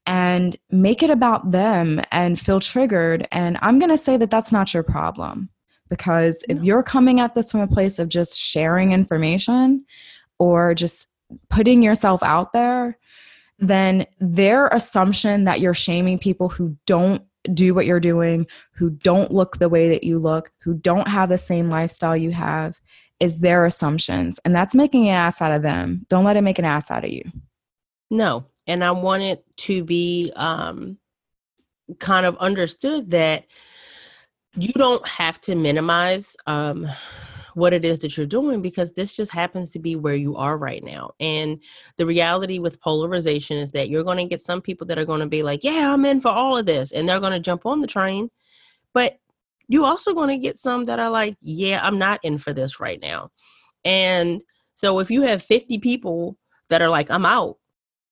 and 0.06 0.58
make 0.70 1.04
it 1.04 1.10
about 1.10 1.52
them 1.52 2.02
and 2.12 2.40
feel 2.40 2.60
triggered. 2.60 3.28
And 3.32 3.58
I'm 3.62 3.80
going 3.80 3.92
to 3.92 3.98
say 3.98 4.18
that 4.18 4.32
that's 4.32 4.52
not 4.52 4.74
your 4.74 4.84
problem 4.84 5.50
because 5.90 6.44
if 6.50 6.62
you're 6.64 6.84
coming 6.84 7.20
at 7.20 7.36
this 7.36 7.52
from 7.52 7.62
a 7.62 7.68
place 7.68 8.00
of 8.00 8.10
just 8.10 8.40
sharing 8.40 8.94
information 8.94 9.86
or 10.40 10.74
just 10.74 11.08
putting 11.50 11.84
yourself 11.84 12.24
out 12.24 12.54
there, 12.54 12.98
then 13.62 14.06
their 14.20 14.68
assumption 14.68 15.46
that 15.46 15.62
you're 15.62 15.74
shaming 15.74 16.18
people 16.18 16.50
who 16.50 16.76
don't 16.86 17.24
do 17.54 17.74
what 17.74 17.86
you're 17.86 18.00
doing, 18.00 18.46
who 18.74 18.90
don't 18.90 19.32
look 19.32 19.58
the 19.58 19.70
way 19.70 19.90
that 19.90 20.04
you 20.04 20.20
look, 20.20 20.52
who 20.60 20.74
don't 20.74 21.08
have 21.08 21.30
the 21.30 21.38
same 21.38 21.70
lifestyle 21.70 22.18
you 22.18 22.32
have, 22.32 22.80
is 23.20 23.40
their 23.40 23.66
assumptions. 23.66 24.40
And 24.44 24.56
that's 24.56 24.76
making 24.76 25.08
an 25.08 25.16
ass 25.16 25.42
out 25.42 25.52
of 25.52 25.62
them. 25.62 26.06
Don't 26.10 26.24
let 26.24 26.38
it 26.38 26.42
make 26.42 26.60
an 26.60 26.66
ass 26.66 26.92
out 26.92 27.06
of 27.06 27.12
you. 27.12 27.24
No. 28.10 28.46
And 28.68 28.84
I 28.84 28.92
want 28.92 29.24
it 29.24 29.44
to 29.58 29.84
be 29.84 30.32
um, 30.36 30.98
kind 32.00 32.26
of 32.26 32.38
understood 32.38 33.10
that 33.12 33.46
you 34.56 34.74
don't 34.74 35.08
have 35.08 35.40
to 35.42 35.56
minimize 35.56 36.36
um, 36.46 36.88
what 37.54 37.74
it 37.74 37.86
is 37.86 38.00
that 38.00 38.18
you're 38.18 38.26
doing 38.26 38.62
because 38.62 38.94
this 38.94 39.16
just 39.16 39.32
happens 39.32 39.70
to 39.72 39.80
be 39.80 39.96
where 39.96 40.16
you 40.16 40.36
are 40.36 40.58
right 40.58 40.84
now. 40.84 41.12
And 41.20 41.60
the 41.98 42.06
reality 42.06 42.60
with 42.60 42.80
polarization 42.82 43.58
is 43.58 43.72
that 43.72 43.90
you're 43.90 44.04
going 44.04 44.18
to 44.18 44.26
get 44.26 44.42
some 44.42 44.62
people 44.62 44.88
that 44.88 44.98
are 44.98 45.06
going 45.06 45.20
to 45.20 45.28
be 45.28 45.44
like, 45.44 45.64
yeah, 45.64 45.94
I'm 45.94 46.06
in 46.06 46.22
for 46.22 46.30
all 46.30 46.58
of 46.58 46.66
this. 46.66 46.92
And 46.92 47.08
they're 47.08 47.20
going 47.20 47.34
to 47.34 47.40
jump 47.40 47.66
on 47.66 47.82
the 47.82 47.88
train. 47.88 48.30
But 48.94 49.20
you're 49.68 49.86
also 49.86 50.14
going 50.14 50.30
to 50.30 50.38
get 50.38 50.60
some 50.60 50.86
that 50.86 51.00
are 51.00 51.10
like, 51.10 51.38
yeah, 51.42 51.80
I'm 51.84 51.98
not 51.98 52.20
in 52.24 52.38
for 52.38 52.54
this 52.54 52.80
right 52.80 53.02
now. 53.02 53.32
And 53.86 54.44
so 54.76 55.00
if 55.00 55.10
you 55.10 55.22
have 55.22 55.44
50 55.44 55.78
people 55.80 56.38
that 56.70 56.82
are 56.82 56.90
like, 56.90 57.10
I'm 57.10 57.26
out, 57.26 57.58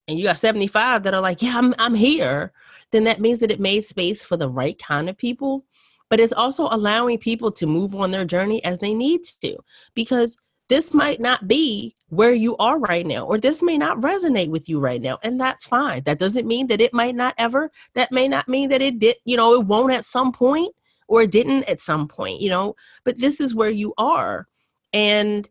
and 0.07 0.17
you 0.17 0.25
got 0.25 0.39
75 0.39 1.03
that 1.03 1.13
are 1.13 1.21
like, 1.21 1.41
yeah, 1.41 1.55
I'm, 1.55 1.75
I'm 1.77 1.93
here, 1.93 2.51
then 2.91 3.03
that 3.03 3.19
means 3.19 3.39
that 3.39 3.51
it 3.51 3.59
made 3.59 3.85
space 3.85 4.23
for 4.23 4.37
the 4.37 4.49
right 4.49 4.77
kind 4.79 5.07
of 5.07 5.17
people 5.17 5.65
but 6.09 6.19
it's 6.19 6.33
also 6.33 6.67
allowing 6.71 7.17
people 7.17 7.51
to 7.51 7.65
move 7.65 7.95
on 7.95 8.11
their 8.11 8.25
journey 8.25 8.63
as 8.63 8.79
they 8.79 8.93
need 8.93 9.23
to 9.41 9.57
because 9.93 10.37
this 10.67 10.93
might 10.93 11.19
not 11.19 11.47
be 11.47 11.95
where 12.09 12.33
you 12.33 12.55
are 12.57 12.79
right 12.79 13.05
now 13.05 13.25
or 13.25 13.39
this 13.39 13.61
may 13.61 13.77
not 13.77 13.99
resonate 14.01 14.49
with 14.49 14.67
you 14.67 14.79
right 14.79 15.01
now 15.01 15.17
and 15.23 15.39
that's 15.39 15.65
fine. 15.65 16.03
That 16.03 16.19
doesn't 16.19 16.47
mean 16.47 16.67
that 16.67 16.81
it 16.81 16.93
might 16.93 17.15
not 17.15 17.33
ever 17.37 17.71
that 17.93 18.11
may 18.11 18.27
not 18.27 18.47
mean 18.47 18.69
that 18.69 18.81
it 18.81 18.99
did 18.99 19.17
you 19.25 19.37
know 19.37 19.53
it 19.53 19.65
won't 19.65 19.93
at 19.93 20.05
some 20.05 20.31
point 20.31 20.73
or 21.07 21.23
it 21.23 21.31
didn't 21.31 21.63
at 21.69 21.81
some 21.81 22.07
point 22.07 22.39
you 22.41 22.49
know 22.49 22.75
but 23.03 23.19
this 23.19 23.39
is 23.39 23.55
where 23.55 23.69
you 23.69 23.93
are. 23.97 24.47
And 24.93 25.47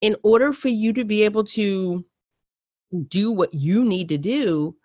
in 0.00 0.16
order 0.22 0.52
for 0.52 0.68
you 0.68 0.92
to 0.92 1.04
be 1.04 1.22
able 1.22 1.44
to 1.44 2.04
do 3.08 3.32
what 3.32 3.54
you 3.54 3.84
need 3.84 4.08
to 4.10 4.18
do, 4.18 4.76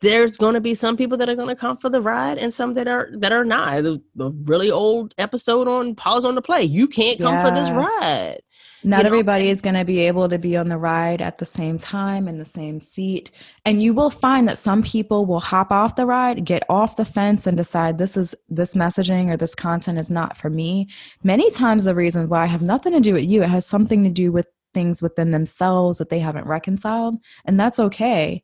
there's 0.00 0.36
going 0.36 0.54
to 0.54 0.60
be 0.60 0.74
some 0.74 0.96
people 0.96 1.16
that 1.18 1.28
are 1.28 1.34
going 1.34 1.48
to 1.48 1.56
come 1.56 1.76
for 1.76 1.88
the 1.88 2.00
ride 2.00 2.38
and 2.38 2.52
some 2.52 2.74
that 2.74 2.88
are 2.88 3.08
that 3.14 3.32
are 3.32 3.44
not. 3.44 3.82
The, 3.82 4.02
the 4.14 4.30
really 4.44 4.70
old 4.70 5.14
episode 5.18 5.68
on 5.68 5.94
pause 5.94 6.24
on 6.24 6.34
the 6.34 6.42
play. 6.42 6.62
You 6.62 6.86
can't 6.86 7.18
come 7.18 7.34
yeah. 7.34 7.44
for 7.44 7.54
this 7.54 7.70
ride. 7.70 8.40
Not 8.84 9.00
you 9.00 9.06
everybody 9.06 9.48
is 9.48 9.62
going 9.62 9.76
to 9.76 9.84
be 9.84 10.00
able 10.00 10.28
to 10.28 10.38
be 10.38 10.56
on 10.56 10.68
the 10.68 10.76
ride 10.76 11.22
at 11.22 11.38
the 11.38 11.46
same 11.46 11.78
time 11.78 12.28
in 12.28 12.38
the 12.38 12.44
same 12.44 12.80
seat. 12.80 13.30
And 13.64 13.82
you 13.82 13.94
will 13.94 14.10
find 14.10 14.46
that 14.46 14.58
some 14.58 14.82
people 14.82 15.24
will 15.24 15.40
hop 15.40 15.72
off 15.72 15.96
the 15.96 16.06
ride 16.06 16.44
get 16.44 16.64
off 16.68 16.96
the 16.96 17.04
fence 17.04 17.46
and 17.46 17.56
decide 17.56 17.96
this 17.96 18.16
is 18.16 18.34
this 18.48 18.74
messaging 18.74 19.30
or 19.30 19.36
this 19.36 19.54
content 19.54 19.98
is 19.98 20.10
not 20.10 20.36
for 20.36 20.50
me. 20.50 20.88
Many 21.22 21.50
times 21.50 21.84
the 21.84 21.94
reason 21.94 22.28
why 22.28 22.42
I 22.42 22.46
have 22.46 22.62
nothing 22.62 22.92
to 22.92 23.00
do 23.00 23.14
with 23.14 23.24
you 23.24 23.42
it 23.42 23.48
has 23.48 23.66
something 23.66 24.04
to 24.04 24.10
do 24.10 24.30
with 24.30 24.46
things 24.74 25.00
within 25.00 25.30
themselves 25.30 25.98
that 25.98 26.10
they 26.10 26.18
haven't 26.18 26.46
reconciled 26.46 27.16
and 27.44 27.58
that's 27.58 27.78
okay 27.78 28.42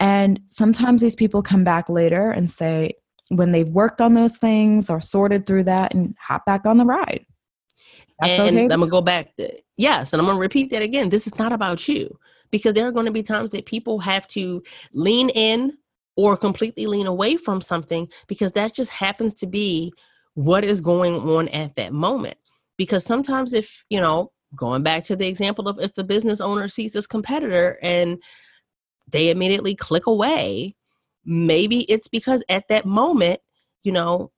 and 0.00 0.40
sometimes 0.46 1.02
these 1.02 1.14
people 1.14 1.42
come 1.42 1.62
back 1.62 1.88
later 1.88 2.30
and 2.30 2.50
say, 2.50 2.94
when 3.28 3.52
they've 3.52 3.68
worked 3.68 4.00
on 4.00 4.14
those 4.14 4.38
things 4.38 4.90
or 4.90 5.00
sorted 5.00 5.46
through 5.46 5.64
that 5.64 5.94
and 5.94 6.16
hop 6.18 6.44
back 6.46 6.66
on 6.66 6.78
the 6.78 6.84
ride. 6.84 7.24
That's 8.20 8.38
and 8.38 8.48
okay. 8.48 8.62
I'm 8.64 8.68
gonna 8.68 8.88
go 8.88 9.00
back. 9.00 9.36
To, 9.36 9.52
yes, 9.76 10.12
and 10.12 10.20
I'm 10.20 10.26
gonna 10.26 10.38
repeat 10.38 10.70
that 10.70 10.82
again. 10.82 11.10
This 11.10 11.26
is 11.26 11.38
not 11.38 11.52
about 11.52 11.86
you 11.86 12.18
because 12.50 12.74
there 12.74 12.86
are 12.86 12.92
going 12.92 13.06
to 13.06 13.12
be 13.12 13.22
times 13.22 13.50
that 13.52 13.66
people 13.66 14.00
have 14.00 14.26
to 14.28 14.62
lean 14.92 15.28
in 15.30 15.78
or 16.16 16.36
completely 16.36 16.86
lean 16.86 17.06
away 17.06 17.36
from 17.36 17.60
something 17.60 18.08
because 18.26 18.52
that 18.52 18.74
just 18.74 18.90
happens 18.90 19.34
to 19.34 19.46
be 19.46 19.92
what 20.34 20.64
is 20.64 20.80
going 20.80 21.14
on 21.16 21.48
at 21.48 21.76
that 21.76 21.92
moment. 21.92 22.36
Because 22.76 23.04
sometimes, 23.04 23.54
if 23.54 23.84
you 23.88 24.00
know, 24.00 24.32
going 24.56 24.82
back 24.82 25.04
to 25.04 25.16
the 25.16 25.28
example 25.28 25.68
of 25.68 25.78
if 25.78 25.94
the 25.94 26.04
business 26.04 26.40
owner 26.40 26.66
sees 26.66 26.92
this 26.92 27.06
competitor 27.06 27.78
and 27.82 28.20
they 29.10 29.30
immediately 29.30 29.74
click 29.74 30.06
away. 30.06 30.74
Maybe 31.24 31.82
it's 31.90 32.08
because 32.08 32.42
at 32.48 32.68
that 32.68 32.86
moment 32.86 33.40
you 33.82 33.92
know 33.92 34.30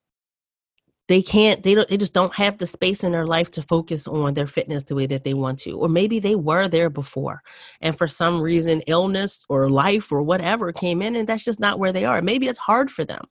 they 1.08 1.20
can't 1.20 1.62
they 1.62 1.74
don't 1.74 1.88
they 1.88 1.96
just 1.96 2.14
don't 2.14 2.34
have 2.34 2.58
the 2.58 2.66
space 2.66 3.04
in 3.04 3.12
their 3.12 3.26
life 3.26 3.50
to 3.50 3.62
focus 3.62 4.06
on 4.06 4.34
their 4.34 4.46
fitness 4.46 4.84
the 4.84 4.94
way 4.94 5.06
that 5.06 5.24
they 5.24 5.34
want 5.34 5.58
to 5.58 5.72
or 5.72 5.88
maybe 5.88 6.18
they 6.18 6.36
were 6.36 6.68
there 6.68 6.90
before 6.90 7.42
and 7.80 7.96
for 7.98 8.08
some 8.08 8.40
reason 8.40 8.82
illness 8.86 9.44
or 9.48 9.68
life 9.68 10.12
or 10.12 10.22
whatever 10.22 10.72
came 10.72 11.02
in 11.02 11.16
and 11.16 11.28
that's 11.28 11.44
just 11.44 11.60
not 11.60 11.78
where 11.78 11.92
they 11.92 12.04
are. 12.04 12.22
Maybe 12.22 12.48
it's 12.48 12.58
hard 12.58 12.90
for 12.90 13.04
them. 13.04 13.24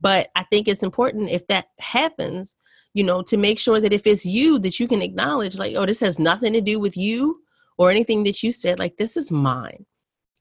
But 0.00 0.28
i 0.34 0.44
think 0.44 0.68
it's 0.68 0.82
important 0.82 1.30
if 1.30 1.46
that 1.46 1.66
happens 1.78 2.56
you 2.92 3.04
know 3.04 3.22
to 3.22 3.36
make 3.36 3.58
sure 3.58 3.80
that 3.80 3.92
if 3.92 4.06
it's 4.06 4.26
you 4.26 4.58
that 4.58 4.80
you 4.80 4.88
can 4.88 5.02
acknowledge 5.02 5.58
like 5.58 5.74
oh 5.76 5.86
this 5.86 6.00
has 6.00 6.18
nothing 6.18 6.52
to 6.52 6.60
do 6.60 6.80
with 6.80 6.96
you 6.96 7.40
or 7.78 7.90
anything 7.90 8.24
that 8.24 8.42
you 8.42 8.50
said 8.50 8.78
like 8.78 8.96
this 8.96 9.16
is 9.16 9.30
mine 9.30 9.84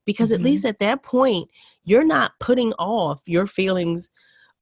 because 0.05 0.29
mm-hmm. 0.29 0.35
at 0.35 0.41
least 0.41 0.65
at 0.65 0.79
that 0.79 1.03
point 1.03 1.49
you're 1.83 2.05
not 2.05 2.31
putting 2.39 2.73
off 2.73 3.21
your 3.25 3.47
feelings 3.47 4.09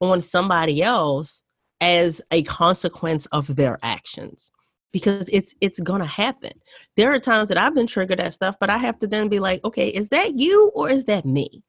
on 0.00 0.20
somebody 0.20 0.82
else 0.82 1.42
as 1.80 2.20
a 2.30 2.42
consequence 2.44 3.26
of 3.26 3.56
their 3.56 3.78
actions 3.82 4.50
because 4.92 5.28
it's 5.32 5.54
it's 5.60 5.80
gonna 5.80 6.06
happen. 6.06 6.52
There 6.96 7.12
are 7.12 7.18
times 7.18 7.48
that 7.48 7.58
i've 7.58 7.74
been 7.74 7.86
triggered 7.86 8.20
at 8.20 8.32
stuff 8.32 8.56
but 8.60 8.70
i 8.70 8.78
have 8.78 8.98
to 9.00 9.06
then 9.06 9.28
be 9.28 9.40
like 9.40 9.62
okay 9.64 9.88
is 9.88 10.08
that 10.10 10.38
you 10.38 10.70
or 10.74 10.88
is 10.88 11.04
that 11.04 11.24
me? 11.24 11.62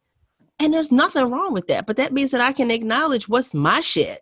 And 0.58 0.74
there's 0.74 0.92
nothing 0.92 1.30
wrong 1.30 1.52
with 1.52 1.68
that 1.68 1.86
but 1.86 1.98
that 1.98 2.14
means 2.14 2.32
that 2.32 2.42
i 2.42 2.54
can 2.54 2.72
acknowledge 2.72 3.28
what's 3.28 3.54
my 3.54 3.82
shit 3.82 4.22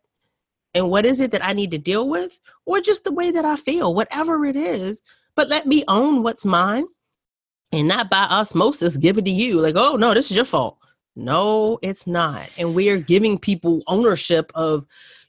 and 0.74 0.90
what 0.90 1.06
is 1.06 1.20
it 1.20 1.32
that 1.32 1.46
i 1.46 1.54
need 1.54 1.72
to 1.72 1.78
deal 1.78 2.10
with 2.10 2.40
or 2.66 2.80
just 2.80 3.04
the 3.04 3.12
way 3.12 3.30
that 3.30 3.46
i 3.46 3.56
feel 3.56 3.94
whatever 3.94 4.46
it 4.46 4.56
is 4.56 5.02
but 5.36 5.50
let 5.50 5.66
me 5.68 5.84
own 5.88 6.24
what's 6.24 6.46
mine 6.46 6.86
and 7.74 7.88
not 7.88 8.10
by 8.10 8.24
osmosis 8.24 8.96
give 8.96 9.18
it 9.18 9.26
to 9.26 9.32
you. 9.32 9.60
Like 9.60 9.76
oh 9.76 9.96
no 9.96 10.14
this 10.14 10.32
is 10.32 10.38
your 10.38 10.46
fault. 10.46 10.78
No 11.16 11.80
it's 11.82 12.08
not. 12.08 12.50
And 12.58 12.74
we're 12.74 13.00
giving 13.00 13.38
people 13.38 13.84
ownership 13.88 14.52
of 14.56 14.86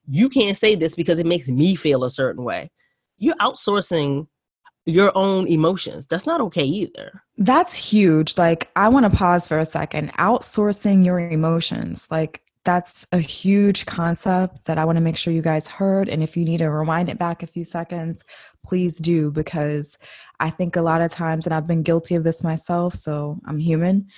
you 0.06 0.28
can't 0.28 0.56
say 0.56 0.74
this 0.74 0.94
because 0.94 1.18
it 1.18 1.26
makes 1.26 1.48
me 1.48 1.74
feel 1.74 2.04
a 2.04 2.10
certain 2.10 2.44
way. 2.44 2.70
You're 3.18 3.36
outsourcing 3.36 4.28
your 4.86 5.16
own 5.16 5.46
emotions. 5.48 6.06
That's 6.06 6.26
not 6.26 6.42
okay 6.42 6.64
either. 6.64 7.22
That's 7.38 7.74
huge. 7.74 8.36
Like 8.36 8.70
i 8.76 8.88
want 8.88 9.10
to 9.10 9.16
pause 9.16 9.48
for 9.48 9.58
a 9.58 9.64
second. 9.64 10.12
Outsourcing 10.14 11.04
your 11.04 11.18
emotions. 11.18 12.06
Like 12.10 12.43
that's 12.64 13.06
a 13.12 13.18
huge 13.18 13.84
concept 13.84 14.64
that 14.64 14.78
I 14.78 14.84
want 14.84 14.96
to 14.96 15.02
make 15.02 15.18
sure 15.18 15.32
you 15.32 15.42
guys 15.42 15.68
heard. 15.68 16.08
And 16.08 16.22
if 16.22 16.36
you 16.36 16.44
need 16.44 16.58
to 16.58 16.70
rewind 16.70 17.10
it 17.10 17.18
back 17.18 17.42
a 17.42 17.46
few 17.46 17.62
seconds, 17.62 18.24
please 18.64 18.96
do, 18.96 19.30
because 19.30 19.98
I 20.40 20.50
think 20.50 20.76
a 20.76 20.82
lot 20.82 21.02
of 21.02 21.12
times, 21.12 21.46
and 21.46 21.54
I've 21.54 21.66
been 21.66 21.82
guilty 21.82 22.14
of 22.14 22.24
this 22.24 22.42
myself, 22.42 22.94
so 22.94 23.38
I'm 23.46 23.58
human, 23.58 24.08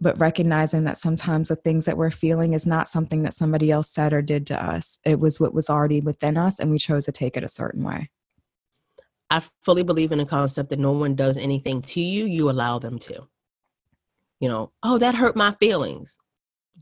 but 0.00 0.18
recognizing 0.18 0.82
that 0.84 0.98
sometimes 0.98 1.48
the 1.48 1.56
things 1.56 1.84
that 1.84 1.96
we're 1.96 2.10
feeling 2.10 2.54
is 2.54 2.66
not 2.66 2.88
something 2.88 3.22
that 3.22 3.34
somebody 3.34 3.70
else 3.70 3.88
said 3.88 4.12
or 4.12 4.20
did 4.20 4.48
to 4.48 4.60
us. 4.60 4.98
It 5.04 5.20
was 5.20 5.38
what 5.38 5.54
was 5.54 5.70
already 5.70 6.00
within 6.00 6.36
us, 6.36 6.58
and 6.58 6.72
we 6.72 6.78
chose 6.78 7.04
to 7.04 7.12
take 7.12 7.36
it 7.36 7.44
a 7.44 7.48
certain 7.48 7.84
way. 7.84 8.10
I 9.30 9.42
fully 9.62 9.84
believe 9.84 10.10
in 10.10 10.18
the 10.18 10.26
concept 10.26 10.70
that 10.70 10.78
no 10.78 10.92
one 10.92 11.14
does 11.14 11.36
anything 11.36 11.80
to 11.82 12.00
you, 12.00 12.26
you 12.26 12.50
allow 12.50 12.80
them 12.80 12.98
to. 12.98 13.28
You 14.40 14.48
know, 14.48 14.72
oh, 14.82 14.98
that 14.98 15.14
hurt 15.14 15.36
my 15.36 15.52
feelings 15.52 16.18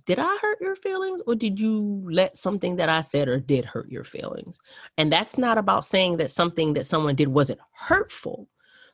did 0.07 0.19
I 0.19 0.37
hurt 0.41 0.61
your 0.61 0.77
feelings 0.77 1.21
or 1.27 1.35
did 1.35 1.61
you 1.61 2.07
let 2.11 2.39
something 2.39 2.77
that 2.77 2.89
I 2.89 3.01
said 3.01 3.29
or 3.29 3.39
did 3.39 3.65
hurt 3.65 3.91
your 3.91 4.05
feelings? 4.05 4.59
And 4.97 5.13
that's 5.13 5.37
not 5.37 5.59
about 5.59 5.85
saying 5.85 6.17
that 6.19 6.31
something 6.31 6.75
that 6.75 6.87
someone 6.87 7.15
did 7.15 7.29
wasn't 7.29 7.61
hurtful, 7.73 8.49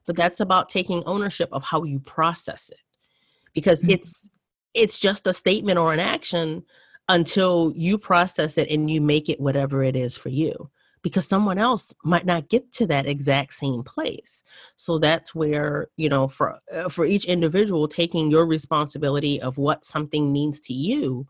but 0.07 0.17
that's 0.17 0.41
about 0.41 0.69
taking 0.69 1.03
ownership 1.05 1.49
of 1.53 1.63
how 1.63 1.85
you 1.85 2.01
process 2.01 2.71
it. 2.71 2.81
Because 3.55 3.81
mm-hmm. 3.81 3.93
it's 3.93 4.29
it's 4.75 4.99
just 4.99 5.27
a 5.27 5.33
statement 5.33 5.79
or 5.79 5.93
an 5.93 6.01
action 6.01 6.63
until 7.09 7.73
you 7.75 7.97
process 7.97 8.59
it 8.59 8.69
and 8.69 8.91
you 8.91 9.01
make 9.01 9.29
it 9.29 9.41
whatever 9.41 9.83
it 9.83 9.97
is 9.97 10.17
for 10.17 10.29
you 10.29 10.71
because 11.07 11.25
someone 11.25 11.57
else 11.57 11.95
might 12.03 12.27
not 12.27 12.49
get 12.49 12.73
to 12.73 12.85
that 12.85 13.07
exact 13.07 13.53
same 13.53 13.85
place. 13.85 14.43
So 14.75 14.99
that's 14.99 15.37
where 15.37 15.87
you 15.97 16.09
know 16.09 16.27
for 16.27 16.59
uh, 16.75 16.89
for 16.89 17.07
each 17.07 17.27
individual 17.27 17.87
taking 17.87 18.29
your 18.29 18.45
responsibility 18.45 19.41
of 19.41 19.57
what 19.57 19.85
something 19.85 20.33
means 20.33 20.59
to 20.63 20.73
you 20.73 21.25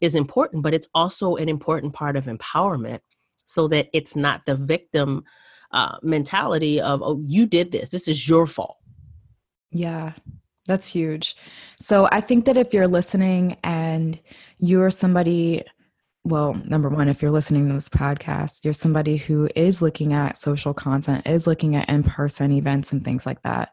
is 0.00 0.16
important 0.16 0.64
but 0.64 0.74
it's 0.74 0.88
also 0.96 1.36
an 1.36 1.48
important 1.48 1.92
part 1.92 2.16
of 2.16 2.24
empowerment 2.24 2.98
so 3.46 3.68
that 3.68 3.88
it's 3.92 4.16
not 4.16 4.44
the 4.46 4.56
victim 4.56 5.22
uh, 5.70 5.96
mentality 6.02 6.80
of 6.80 7.00
oh 7.00 7.20
you 7.22 7.46
did 7.46 7.70
this. 7.70 7.90
This 7.90 8.08
is 8.08 8.28
your 8.28 8.48
fault. 8.48 8.78
Yeah 9.70 10.14
that's 10.66 10.88
huge. 10.88 11.36
So 11.78 12.08
i 12.10 12.20
think 12.20 12.46
that 12.46 12.56
if 12.56 12.74
you're 12.74 12.88
listening 12.88 13.58
and 13.62 14.18
you're 14.58 14.90
somebody 14.90 15.62
well, 16.24 16.54
number 16.64 16.88
one, 16.88 17.08
if 17.08 17.20
you're 17.20 17.30
listening 17.30 17.68
to 17.68 17.74
this 17.74 17.90
podcast, 17.90 18.64
you're 18.64 18.72
somebody 18.72 19.18
who 19.18 19.48
is 19.54 19.82
looking 19.82 20.14
at 20.14 20.38
social 20.38 20.72
content, 20.72 21.26
is 21.26 21.46
looking 21.46 21.76
at 21.76 21.88
in 21.90 22.02
person 22.02 22.50
events 22.50 22.92
and 22.92 23.04
things 23.04 23.26
like 23.26 23.42
that. 23.42 23.72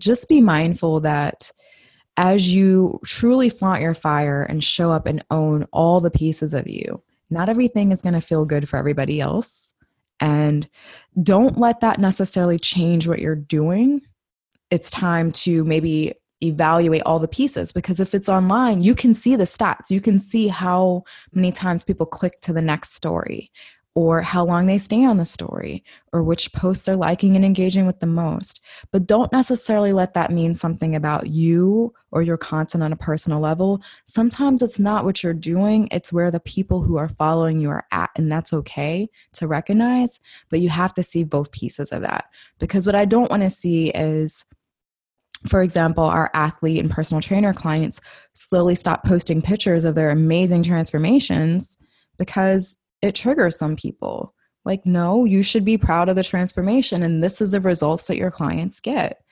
Just 0.00 0.28
be 0.28 0.40
mindful 0.40 1.00
that 1.00 1.52
as 2.16 2.52
you 2.52 2.98
truly 3.04 3.48
flaunt 3.48 3.80
your 3.80 3.94
fire 3.94 4.42
and 4.42 4.62
show 4.62 4.90
up 4.90 5.06
and 5.06 5.24
own 5.30 5.66
all 5.72 6.00
the 6.00 6.10
pieces 6.10 6.52
of 6.52 6.66
you, 6.66 7.00
not 7.30 7.48
everything 7.48 7.92
is 7.92 8.02
going 8.02 8.14
to 8.14 8.20
feel 8.20 8.44
good 8.44 8.68
for 8.68 8.76
everybody 8.76 9.20
else. 9.20 9.72
And 10.18 10.68
don't 11.22 11.58
let 11.58 11.80
that 11.80 12.00
necessarily 12.00 12.58
change 12.58 13.06
what 13.06 13.20
you're 13.20 13.36
doing. 13.36 14.00
It's 14.70 14.90
time 14.90 15.30
to 15.32 15.64
maybe 15.64 16.14
evaluate 16.44 17.02
all 17.04 17.18
the 17.18 17.28
pieces 17.28 17.72
because 17.72 18.00
if 18.00 18.14
it's 18.14 18.28
online, 18.28 18.82
you 18.82 18.94
can 18.94 19.14
see 19.14 19.36
the 19.36 19.44
stats. 19.44 19.90
You 19.90 20.00
can 20.00 20.18
see 20.18 20.48
how 20.48 21.04
many 21.32 21.52
times 21.52 21.84
people 21.84 22.06
click 22.06 22.40
to 22.42 22.52
the 22.52 22.62
next 22.62 22.92
story 22.92 23.50
or 23.96 24.20
how 24.22 24.44
long 24.44 24.66
they 24.66 24.78
stay 24.78 25.04
on 25.04 25.18
the 25.18 25.24
story 25.24 25.84
or 26.12 26.22
which 26.22 26.52
posts 26.52 26.84
they're 26.84 26.96
liking 26.96 27.36
and 27.36 27.44
engaging 27.44 27.86
with 27.86 28.00
the 28.00 28.06
most. 28.06 28.60
But 28.90 29.06
don't 29.06 29.30
necessarily 29.30 29.92
let 29.92 30.14
that 30.14 30.32
mean 30.32 30.54
something 30.54 30.96
about 30.96 31.28
you 31.28 31.94
or 32.10 32.22
your 32.22 32.36
content 32.36 32.82
on 32.82 32.92
a 32.92 32.96
personal 32.96 33.38
level. 33.38 33.80
Sometimes 34.04 34.62
it's 34.62 34.80
not 34.80 35.04
what 35.04 35.22
you're 35.22 35.32
doing, 35.32 35.88
it's 35.92 36.12
where 36.12 36.32
the 36.32 36.40
people 36.40 36.82
who 36.82 36.96
are 36.96 37.08
following 37.08 37.60
you 37.60 37.70
are 37.70 37.86
at, 37.92 38.10
and 38.16 38.30
that's 38.30 38.52
okay 38.52 39.08
to 39.34 39.46
recognize. 39.46 40.18
But 40.48 40.60
you 40.60 40.70
have 40.70 40.94
to 40.94 41.02
see 41.04 41.22
both 41.22 41.52
pieces 41.52 41.92
of 41.92 42.02
that 42.02 42.26
because 42.58 42.86
what 42.86 42.96
I 42.96 43.04
don't 43.04 43.30
want 43.30 43.44
to 43.44 43.50
see 43.50 43.90
is 43.90 44.44
for 45.46 45.62
example, 45.62 46.04
our 46.04 46.30
athlete 46.34 46.80
and 46.80 46.90
personal 46.90 47.20
trainer 47.20 47.52
clients 47.52 48.00
slowly 48.34 48.74
stop 48.74 49.04
posting 49.04 49.42
pictures 49.42 49.84
of 49.84 49.94
their 49.94 50.10
amazing 50.10 50.62
transformations 50.62 51.78
because 52.18 52.76
it 53.02 53.14
triggers 53.14 53.58
some 53.58 53.76
people. 53.76 54.34
Like, 54.64 54.86
no, 54.86 55.26
you 55.26 55.42
should 55.42 55.64
be 55.64 55.76
proud 55.76 56.08
of 56.08 56.16
the 56.16 56.24
transformation, 56.24 57.02
and 57.02 57.22
this 57.22 57.42
is 57.42 57.50
the 57.50 57.60
results 57.60 58.06
that 58.06 58.16
your 58.16 58.30
clients 58.30 58.80
get. 58.80 59.22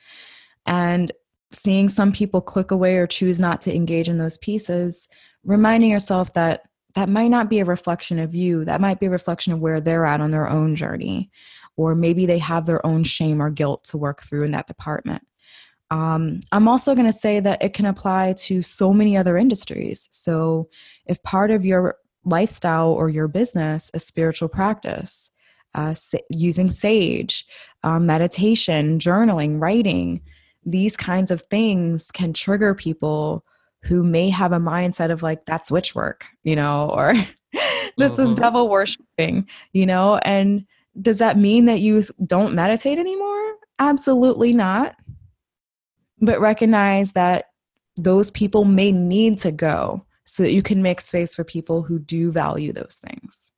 And 0.67 1.11
seeing 1.51 1.89
some 1.89 2.11
people 2.11 2.41
click 2.41 2.69
away 2.69 2.97
or 2.97 3.07
choose 3.07 3.39
not 3.39 3.61
to 3.61 3.75
engage 3.75 4.09
in 4.09 4.19
those 4.19 4.37
pieces, 4.37 5.09
reminding 5.43 5.89
yourself 5.89 6.33
that 6.33 6.63
that 6.93 7.09
might 7.09 7.29
not 7.29 7.49
be 7.49 7.59
a 7.59 7.65
reflection 7.65 8.19
of 8.19 8.35
you, 8.35 8.63
that 8.65 8.81
might 8.81 8.99
be 8.99 9.07
a 9.07 9.11
reflection 9.11 9.51
of 9.51 9.59
where 9.59 9.81
they're 9.81 10.05
at 10.05 10.21
on 10.21 10.29
their 10.29 10.47
own 10.47 10.75
journey 10.75 11.31
or 11.75 11.95
maybe 11.95 12.25
they 12.25 12.37
have 12.37 12.65
their 12.65 12.85
own 12.85 13.03
shame 13.03 13.41
or 13.41 13.49
guilt 13.49 13.83
to 13.85 13.97
work 13.97 14.21
through 14.21 14.43
in 14.43 14.51
that 14.51 14.67
department. 14.67 15.23
Um, 15.93 16.41
I'm 16.51 16.67
also 16.67 16.95
going 16.95 17.05
to 17.05 17.13
say 17.13 17.39
that 17.39 17.61
it 17.61 17.75
can 17.75 17.85
apply 17.85 18.33
to 18.45 18.63
so 18.63 18.93
many 18.93 19.15
other 19.15 19.37
industries. 19.37 20.09
So, 20.11 20.67
if 21.05 21.21
part 21.21 21.51
of 21.51 21.63
your 21.63 21.97
lifestyle 22.25 22.89
or 22.89 23.09
your 23.09 23.27
business 23.27 23.91
is 23.93 24.03
spiritual 24.03 24.49
practice, 24.49 25.29
uh, 25.75 25.93
using 26.31 26.71
sage, 26.71 27.45
um, 27.83 28.07
meditation, 28.07 28.97
journaling, 28.97 29.61
writing, 29.61 30.21
these 30.65 30.97
kinds 30.97 31.29
of 31.29 31.43
things 31.43 32.09
can 32.09 32.33
trigger 32.33 32.73
people 32.73 33.45
who 33.83 34.03
may 34.03 34.31
have 34.31 34.51
a 34.51 34.59
mindset 34.59 35.11
of 35.11 35.21
like, 35.21 35.45
that's 35.45 35.69
witch 35.69 35.93
work, 35.93 36.25
you 36.43 36.55
know, 36.55 36.89
or 36.95 37.13
this 37.97 38.17
is 38.17 38.29
mm-hmm. 38.29 38.41
devil 38.41 38.67
worshiping, 38.67 39.47
you 39.73 39.85
know, 39.85 40.17
and 40.23 40.65
does 40.99 41.19
that 41.19 41.37
mean 41.37 41.65
that 41.65 41.81
you 41.81 42.01
don't 42.25 42.55
meditate 42.55 42.97
anymore? 42.97 43.53
Absolutely 43.77 44.53
not. 44.53 44.95
But 46.23 46.39
recognize 46.39 47.11
that 47.11 47.49
those 47.97 48.31
people 48.31 48.65
may 48.65 48.91
need 48.91 49.39
to 49.39 49.51
go 49.51 50.05
so 50.23 50.43
that 50.43 50.53
you 50.53 50.63
can 50.63 50.81
make 50.81 51.01
space 51.01 51.35
for 51.35 51.43
people 51.43 51.81
who 51.81 51.99
do 51.99 52.31
value 52.31 52.71
those 52.71 52.99
things. 53.03 53.51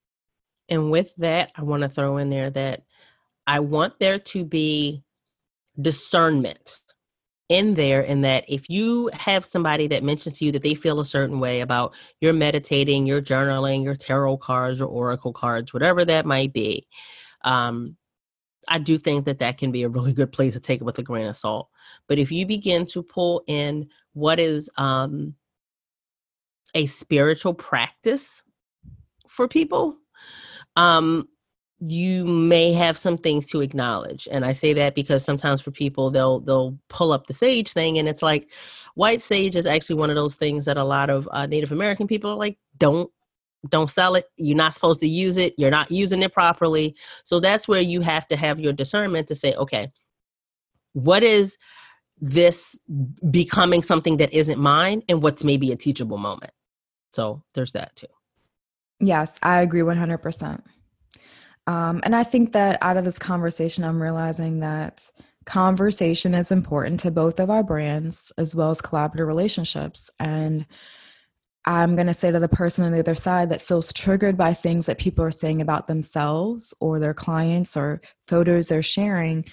And 0.67 0.89
with 0.89 1.13
that, 1.17 1.51
I 1.55 1.61
want 1.61 1.83
to 1.83 1.89
throw 1.89 2.17
in 2.17 2.29
there 2.29 2.49
that 2.49 2.83
I 3.45 3.59
want 3.59 3.99
there 3.99 4.17
to 4.17 4.43
be 4.43 5.03
discernment 5.79 6.81
in 7.49 7.75
there 7.75 8.01
in 8.01 8.21
that 8.21 8.43
if 8.47 8.69
you 8.69 9.09
have 9.13 9.45
somebody 9.45 9.87
that 9.87 10.03
mentions 10.03 10.39
to 10.39 10.45
you 10.45 10.51
that 10.51 10.63
they 10.63 10.73
feel 10.73 10.99
a 10.99 11.05
certain 11.05 11.39
way 11.39 11.61
about 11.61 11.93
your 12.19 12.33
meditating, 12.33 13.05
your 13.05 13.21
journaling, 13.21 13.83
your 13.83 13.95
tarot 13.95 14.37
cards 14.37 14.81
or 14.81 14.87
oracle 14.87 15.31
cards, 15.31 15.71
whatever 15.71 16.03
that 16.03 16.25
might 16.25 16.51
be, 16.51 16.87
um, 17.43 17.95
I 18.67 18.79
do 18.79 18.97
think 18.97 19.25
that 19.25 19.39
that 19.39 19.57
can 19.57 19.71
be 19.71 19.83
a 19.83 19.89
really 19.89 20.13
good 20.13 20.31
place 20.31 20.53
to 20.53 20.59
take 20.59 20.81
it 20.81 20.85
with 20.85 20.99
a 20.99 21.03
grain 21.03 21.27
of 21.27 21.37
salt. 21.37 21.69
But 22.07 22.19
if 22.19 22.31
you 22.31 22.45
begin 22.45 22.85
to 22.87 23.03
pull 23.03 23.43
in 23.47 23.87
what 24.13 24.39
is 24.39 24.69
um, 24.77 25.35
a 26.73 26.85
spiritual 26.87 27.53
practice 27.53 28.43
for 29.27 29.47
people, 29.47 29.97
um, 30.75 31.27
you 31.79 32.25
may 32.25 32.71
have 32.71 32.97
some 32.97 33.17
things 33.17 33.45
to 33.45 33.59
acknowledge 33.59 34.29
and 34.31 34.45
i 34.45 34.53
say 34.53 34.71
that 34.71 34.95
because 34.95 35.25
sometimes 35.25 35.59
for 35.59 35.71
people 35.71 36.09
they'll 36.09 36.39
they'll 36.39 36.77
pull 36.87 37.11
up 37.11 37.27
the 37.27 37.33
sage 37.33 37.73
thing 37.73 37.97
and 37.97 38.07
it's 38.07 38.21
like 38.21 38.49
white 38.95 39.21
sage 39.21 39.57
is 39.57 39.65
actually 39.65 39.95
one 39.95 40.09
of 40.09 40.15
those 40.15 40.35
things 40.35 40.63
that 40.63 40.77
a 40.77 40.83
lot 40.83 41.09
of 41.09 41.27
uh, 41.33 41.45
native 41.45 41.73
american 41.73 42.07
people 42.07 42.31
are 42.31 42.37
like 42.37 42.57
don't 42.77 43.11
don't 43.69 43.91
sell 43.91 44.15
it 44.15 44.25
you're 44.37 44.57
not 44.57 44.73
supposed 44.73 44.99
to 45.01 45.07
use 45.07 45.37
it 45.37 45.53
you're 45.57 45.71
not 45.71 45.91
using 45.91 46.21
it 46.23 46.33
properly. 46.33 46.95
So 47.23 47.39
that's 47.39 47.67
where 47.67 47.81
you 47.81 48.01
have 48.01 48.27
to 48.27 48.35
have 48.35 48.59
your 48.59 48.73
discernment 48.73 49.27
to 49.27 49.35
say 49.35 49.53
okay 49.55 49.91
what 50.93 51.23
is 51.23 51.57
this 52.21 52.77
becoming 53.29 53.83
something 53.83 54.17
that 54.17 54.33
isn't 54.33 54.57
mine 54.57 55.03
and 55.09 55.21
what's 55.21 55.43
maybe 55.43 55.71
a 55.71 55.75
teachable 55.75 56.17
moment? 56.17 56.51
So 57.11 57.43
there's 57.53 57.73
that 57.73 57.95
too. 57.95 58.07
Yes 58.99 59.37
i 59.43 59.61
agree 59.61 59.81
100% 59.81 60.61
um, 61.67 62.01
and 62.03 62.15
I 62.15 62.23
think 62.23 62.51
that 62.53 62.77
out 62.81 62.97
of 62.97 63.05
this 63.05 63.19
conversation, 63.19 63.83
I'm 63.83 64.01
realizing 64.01 64.59
that 64.59 65.09
conversation 65.45 66.33
is 66.33 66.51
important 66.51 66.99
to 67.01 67.11
both 67.11 67.39
of 67.39 67.49
our 67.49 67.63
brands 67.63 68.31
as 68.37 68.55
well 68.55 68.71
as 68.71 68.81
collaborative 68.81 69.27
relationships. 69.27 70.09
And 70.19 70.65
I'm 71.67 71.95
going 71.95 72.07
to 72.07 72.13
say 72.13 72.31
to 72.31 72.39
the 72.39 72.47
person 72.47 72.85
on 72.85 72.91
the 72.91 72.99
other 72.99 73.15
side 73.15 73.49
that 73.49 73.61
feels 73.61 73.91
triggered 73.91 74.37
by 74.37 74.53
things 74.53 74.85
that 74.85 74.99
people 74.99 75.25
are 75.25 75.31
saying 75.31 75.61
about 75.61 75.87
themselves 75.87 76.73
or 76.79 76.99
their 76.99 77.13
clients 77.13 77.75
or 77.75 78.01
photos 78.27 78.67
they're 78.67 78.83
sharing 78.83 79.45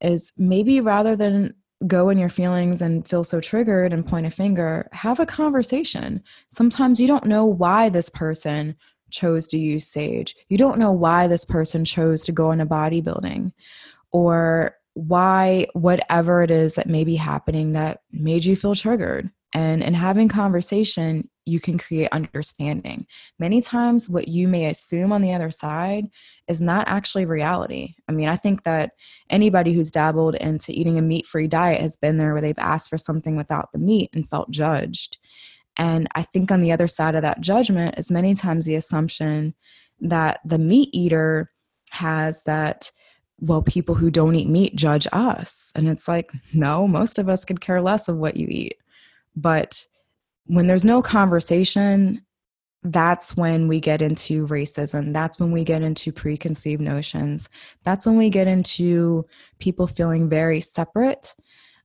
is 0.00 0.32
maybe 0.38 0.80
rather 0.80 1.14
than 1.14 1.54
go 1.86 2.08
in 2.08 2.18
your 2.18 2.28
feelings 2.28 2.82
and 2.82 3.06
feel 3.06 3.22
so 3.22 3.40
triggered 3.40 3.92
and 3.92 4.06
point 4.06 4.26
a 4.26 4.30
finger, 4.30 4.88
have 4.92 5.20
a 5.20 5.26
conversation. 5.26 6.22
Sometimes 6.50 7.00
you 7.00 7.06
don't 7.06 7.26
know 7.26 7.44
why 7.44 7.88
this 7.88 8.08
person 8.08 8.74
chose 9.10 9.46
to 9.48 9.58
use 9.58 9.86
sage. 9.86 10.34
You 10.48 10.58
don't 10.58 10.78
know 10.78 10.92
why 10.92 11.28
this 11.28 11.44
person 11.44 11.84
chose 11.84 12.24
to 12.24 12.32
go 12.32 12.50
into 12.50 12.66
bodybuilding 12.66 13.52
or 14.10 14.74
why 14.94 15.66
whatever 15.74 16.42
it 16.42 16.50
is 16.50 16.74
that 16.74 16.88
may 16.88 17.04
be 17.04 17.14
happening 17.14 17.72
that 17.72 18.00
made 18.10 18.44
you 18.44 18.56
feel 18.56 18.74
triggered. 18.74 19.30
And 19.52 19.82
in 19.82 19.94
having 19.94 20.28
conversation, 20.28 21.28
you 21.48 21.60
can 21.60 21.78
create 21.78 22.08
understanding. 22.12 23.06
Many 23.38 23.60
times, 23.62 24.08
what 24.08 24.28
you 24.28 24.46
may 24.46 24.66
assume 24.66 25.12
on 25.12 25.22
the 25.22 25.32
other 25.32 25.50
side 25.50 26.06
is 26.46 26.62
not 26.62 26.88
actually 26.88 27.24
reality. 27.24 27.94
I 28.08 28.12
mean, 28.12 28.28
I 28.28 28.36
think 28.36 28.62
that 28.64 28.92
anybody 29.30 29.72
who's 29.72 29.90
dabbled 29.90 30.34
into 30.36 30.72
eating 30.72 30.98
a 30.98 31.02
meat 31.02 31.26
free 31.26 31.48
diet 31.48 31.80
has 31.80 31.96
been 31.96 32.18
there 32.18 32.32
where 32.32 32.42
they've 32.42 32.58
asked 32.58 32.90
for 32.90 32.98
something 32.98 33.36
without 33.36 33.70
the 33.72 33.78
meat 33.78 34.10
and 34.12 34.28
felt 34.28 34.50
judged. 34.50 35.18
And 35.76 36.08
I 36.14 36.22
think 36.22 36.50
on 36.50 36.60
the 36.60 36.72
other 36.72 36.88
side 36.88 37.14
of 37.14 37.22
that 37.22 37.40
judgment 37.40 37.98
is 37.98 38.10
many 38.10 38.34
times 38.34 38.66
the 38.66 38.74
assumption 38.74 39.54
that 40.00 40.40
the 40.44 40.58
meat 40.58 40.90
eater 40.92 41.50
has 41.90 42.42
that, 42.42 42.90
well, 43.40 43.62
people 43.62 43.94
who 43.94 44.10
don't 44.10 44.34
eat 44.34 44.48
meat 44.48 44.74
judge 44.76 45.06
us. 45.12 45.72
And 45.74 45.88
it's 45.88 46.08
like, 46.08 46.32
no, 46.52 46.86
most 46.88 47.18
of 47.18 47.28
us 47.28 47.44
could 47.44 47.60
care 47.60 47.80
less 47.80 48.08
of 48.08 48.16
what 48.16 48.36
you 48.36 48.48
eat. 48.50 48.74
But 49.36 49.84
when 50.48 50.66
there's 50.66 50.84
no 50.84 51.00
conversation, 51.02 52.24
that's 52.82 53.36
when 53.36 53.68
we 53.68 53.80
get 53.80 54.02
into 54.02 54.46
racism. 54.46 55.12
That's 55.12 55.38
when 55.38 55.52
we 55.52 55.62
get 55.62 55.82
into 55.82 56.12
preconceived 56.12 56.80
notions. 56.80 57.48
That's 57.84 58.06
when 58.06 58.16
we 58.16 58.30
get 58.30 58.46
into 58.46 59.26
people 59.58 59.86
feeling 59.86 60.28
very 60.28 60.60
separate. 60.60 61.34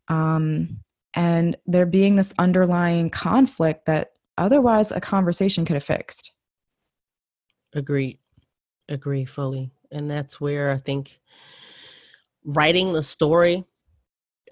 Um, 0.07 0.79
and 1.13 1.57
there 1.65 1.85
being 1.85 2.15
this 2.15 2.33
underlying 2.39 3.09
conflict 3.09 3.85
that 3.85 4.13
otherwise 4.37 4.91
a 4.91 5.01
conversation 5.01 5.65
could 5.65 5.75
have 5.75 5.83
fixed. 5.83 6.31
Agree. 7.73 8.19
Agree 8.89 9.25
fully. 9.25 9.71
And 9.91 10.09
that's 10.09 10.39
where 10.39 10.71
I 10.71 10.77
think 10.77 11.19
writing 12.45 12.93
the 12.93 13.03
story 13.03 13.65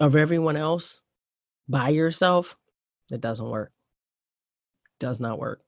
of 0.00 0.16
everyone 0.16 0.56
else 0.56 1.00
by 1.68 1.90
yourself, 1.90 2.56
it 3.10 3.20
doesn't 3.20 3.48
work. 3.48 3.72
Does 5.02 5.18
not 5.18 5.40
work. 5.40 5.64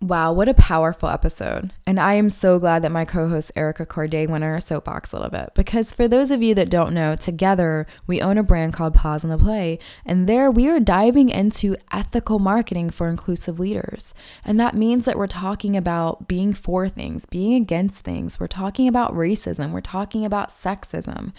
Wow, 0.00 0.32
what 0.32 0.48
a 0.48 0.54
powerful 0.54 1.10
episode. 1.10 1.72
And 1.86 2.00
I 2.00 2.14
am 2.14 2.28
so 2.30 2.58
glad 2.58 2.82
that 2.82 2.90
my 2.90 3.04
co 3.04 3.28
host 3.28 3.52
Erica 3.54 3.84
Courdae 3.84 4.28
went 4.28 4.42
on 4.42 4.50
her 4.50 4.60
soapbox 4.60 5.12
a 5.12 5.16
little 5.16 5.30
bit. 5.30 5.50
Because 5.54 5.92
for 5.92 6.08
those 6.08 6.30
of 6.30 6.42
you 6.42 6.54
that 6.54 6.70
don't 6.70 6.94
know, 6.94 7.16
together 7.16 7.86
we 8.06 8.22
own 8.22 8.38
a 8.38 8.42
brand 8.42 8.72
called 8.72 8.94
Pause 8.94 9.24
on 9.24 9.30
the 9.30 9.38
Play. 9.38 9.78
And 10.06 10.26
there 10.26 10.50
we 10.50 10.68
are 10.68 10.80
diving 10.80 11.28
into 11.28 11.76
ethical 11.92 12.38
marketing 12.38 12.90
for 12.90 13.08
inclusive 13.08 13.60
leaders. 13.60 14.14
And 14.42 14.58
that 14.58 14.74
means 14.74 15.04
that 15.04 15.18
we're 15.18 15.26
talking 15.26 15.76
about 15.76 16.28
being 16.28 16.54
for 16.54 16.88
things, 16.88 17.26
being 17.26 17.54
against 17.54 18.04
things. 18.04 18.40
We're 18.40 18.46
talking 18.46 18.88
about 18.88 19.14
racism. 19.14 19.72
We're 19.72 19.80
talking 19.80 20.24
about 20.24 20.48
sexism. 20.48 21.32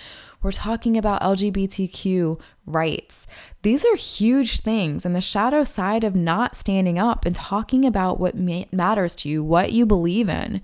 We're 0.45 0.51
talking 0.51 0.95
about 0.95 1.23
LGBTQ 1.23 2.39
rights. 2.67 3.25
These 3.63 3.83
are 3.83 3.95
huge 3.95 4.59
things. 4.59 5.03
And 5.03 5.15
the 5.15 5.19
shadow 5.19 5.63
side 5.63 6.03
of 6.03 6.15
not 6.15 6.55
standing 6.55 6.99
up 6.99 7.25
and 7.25 7.33
talking 7.33 7.83
about 7.83 8.19
what 8.19 8.37
ma- 8.37 8.65
matters 8.71 9.15
to 9.15 9.29
you, 9.29 9.43
what 9.43 9.71
you 9.71 9.87
believe 9.87 10.29
in, 10.29 10.61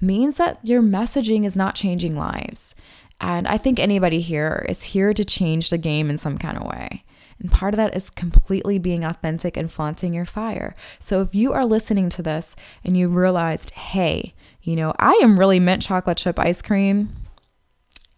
means 0.00 0.36
that 0.36 0.60
your 0.62 0.80
messaging 0.80 1.44
is 1.44 1.56
not 1.56 1.74
changing 1.74 2.16
lives. 2.16 2.76
And 3.20 3.48
I 3.48 3.58
think 3.58 3.80
anybody 3.80 4.20
here 4.20 4.64
is 4.68 4.84
here 4.84 5.12
to 5.12 5.24
change 5.24 5.70
the 5.70 5.78
game 5.78 6.10
in 6.10 6.16
some 6.16 6.38
kind 6.38 6.56
of 6.56 6.68
way. 6.68 7.02
And 7.40 7.50
part 7.50 7.74
of 7.74 7.78
that 7.78 7.96
is 7.96 8.10
completely 8.10 8.78
being 8.78 9.02
authentic 9.02 9.56
and 9.56 9.68
flaunting 9.68 10.14
your 10.14 10.26
fire. 10.26 10.76
So 11.00 11.22
if 11.22 11.34
you 11.34 11.52
are 11.52 11.66
listening 11.66 12.08
to 12.10 12.22
this 12.22 12.54
and 12.84 12.96
you 12.96 13.08
realized, 13.08 13.72
hey, 13.72 14.32
you 14.62 14.76
know, 14.76 14.94
I 15.00 15.14
am 15.24 15.40
really 15.40 15.58
mint 15.58 15.82
chocolate 15.82 16.18
chip 16.18 16.38
ice 16.38 16.62
cream 16.62 17.16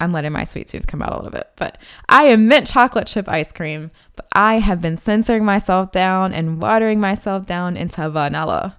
I'm 0.00 0.12
letting 0.12 0.32
my 0.32 0.44
sweet 0.44 0.68
tooth 0.68 0.86
come 0.86 1.02
out 1.02 1.12
a 1.12 1.16
little 1.16 1.30
bit, 1.30 1.50
but 1.56 1.78
I 2.08 2.24
am 2.24 2.48
mint 2.48 2.66
chocolate 2.66 3.06
chip 3.06 3.28
ice 3.28 3.52
cream, 3.52 3.90
but 4.14 4.26
I 4.32 4.58
have 4.58 4.82
been 4.82 4.96
censoring 4.96 5.44
myself 5.44 5.92
down 5.92 6.32
and 6.32 6.60
watering 6.60 7.00
myself 7.00 7.46
down 7.46 7.76
into 7.76 8.08
vanilla. 8.10 8.76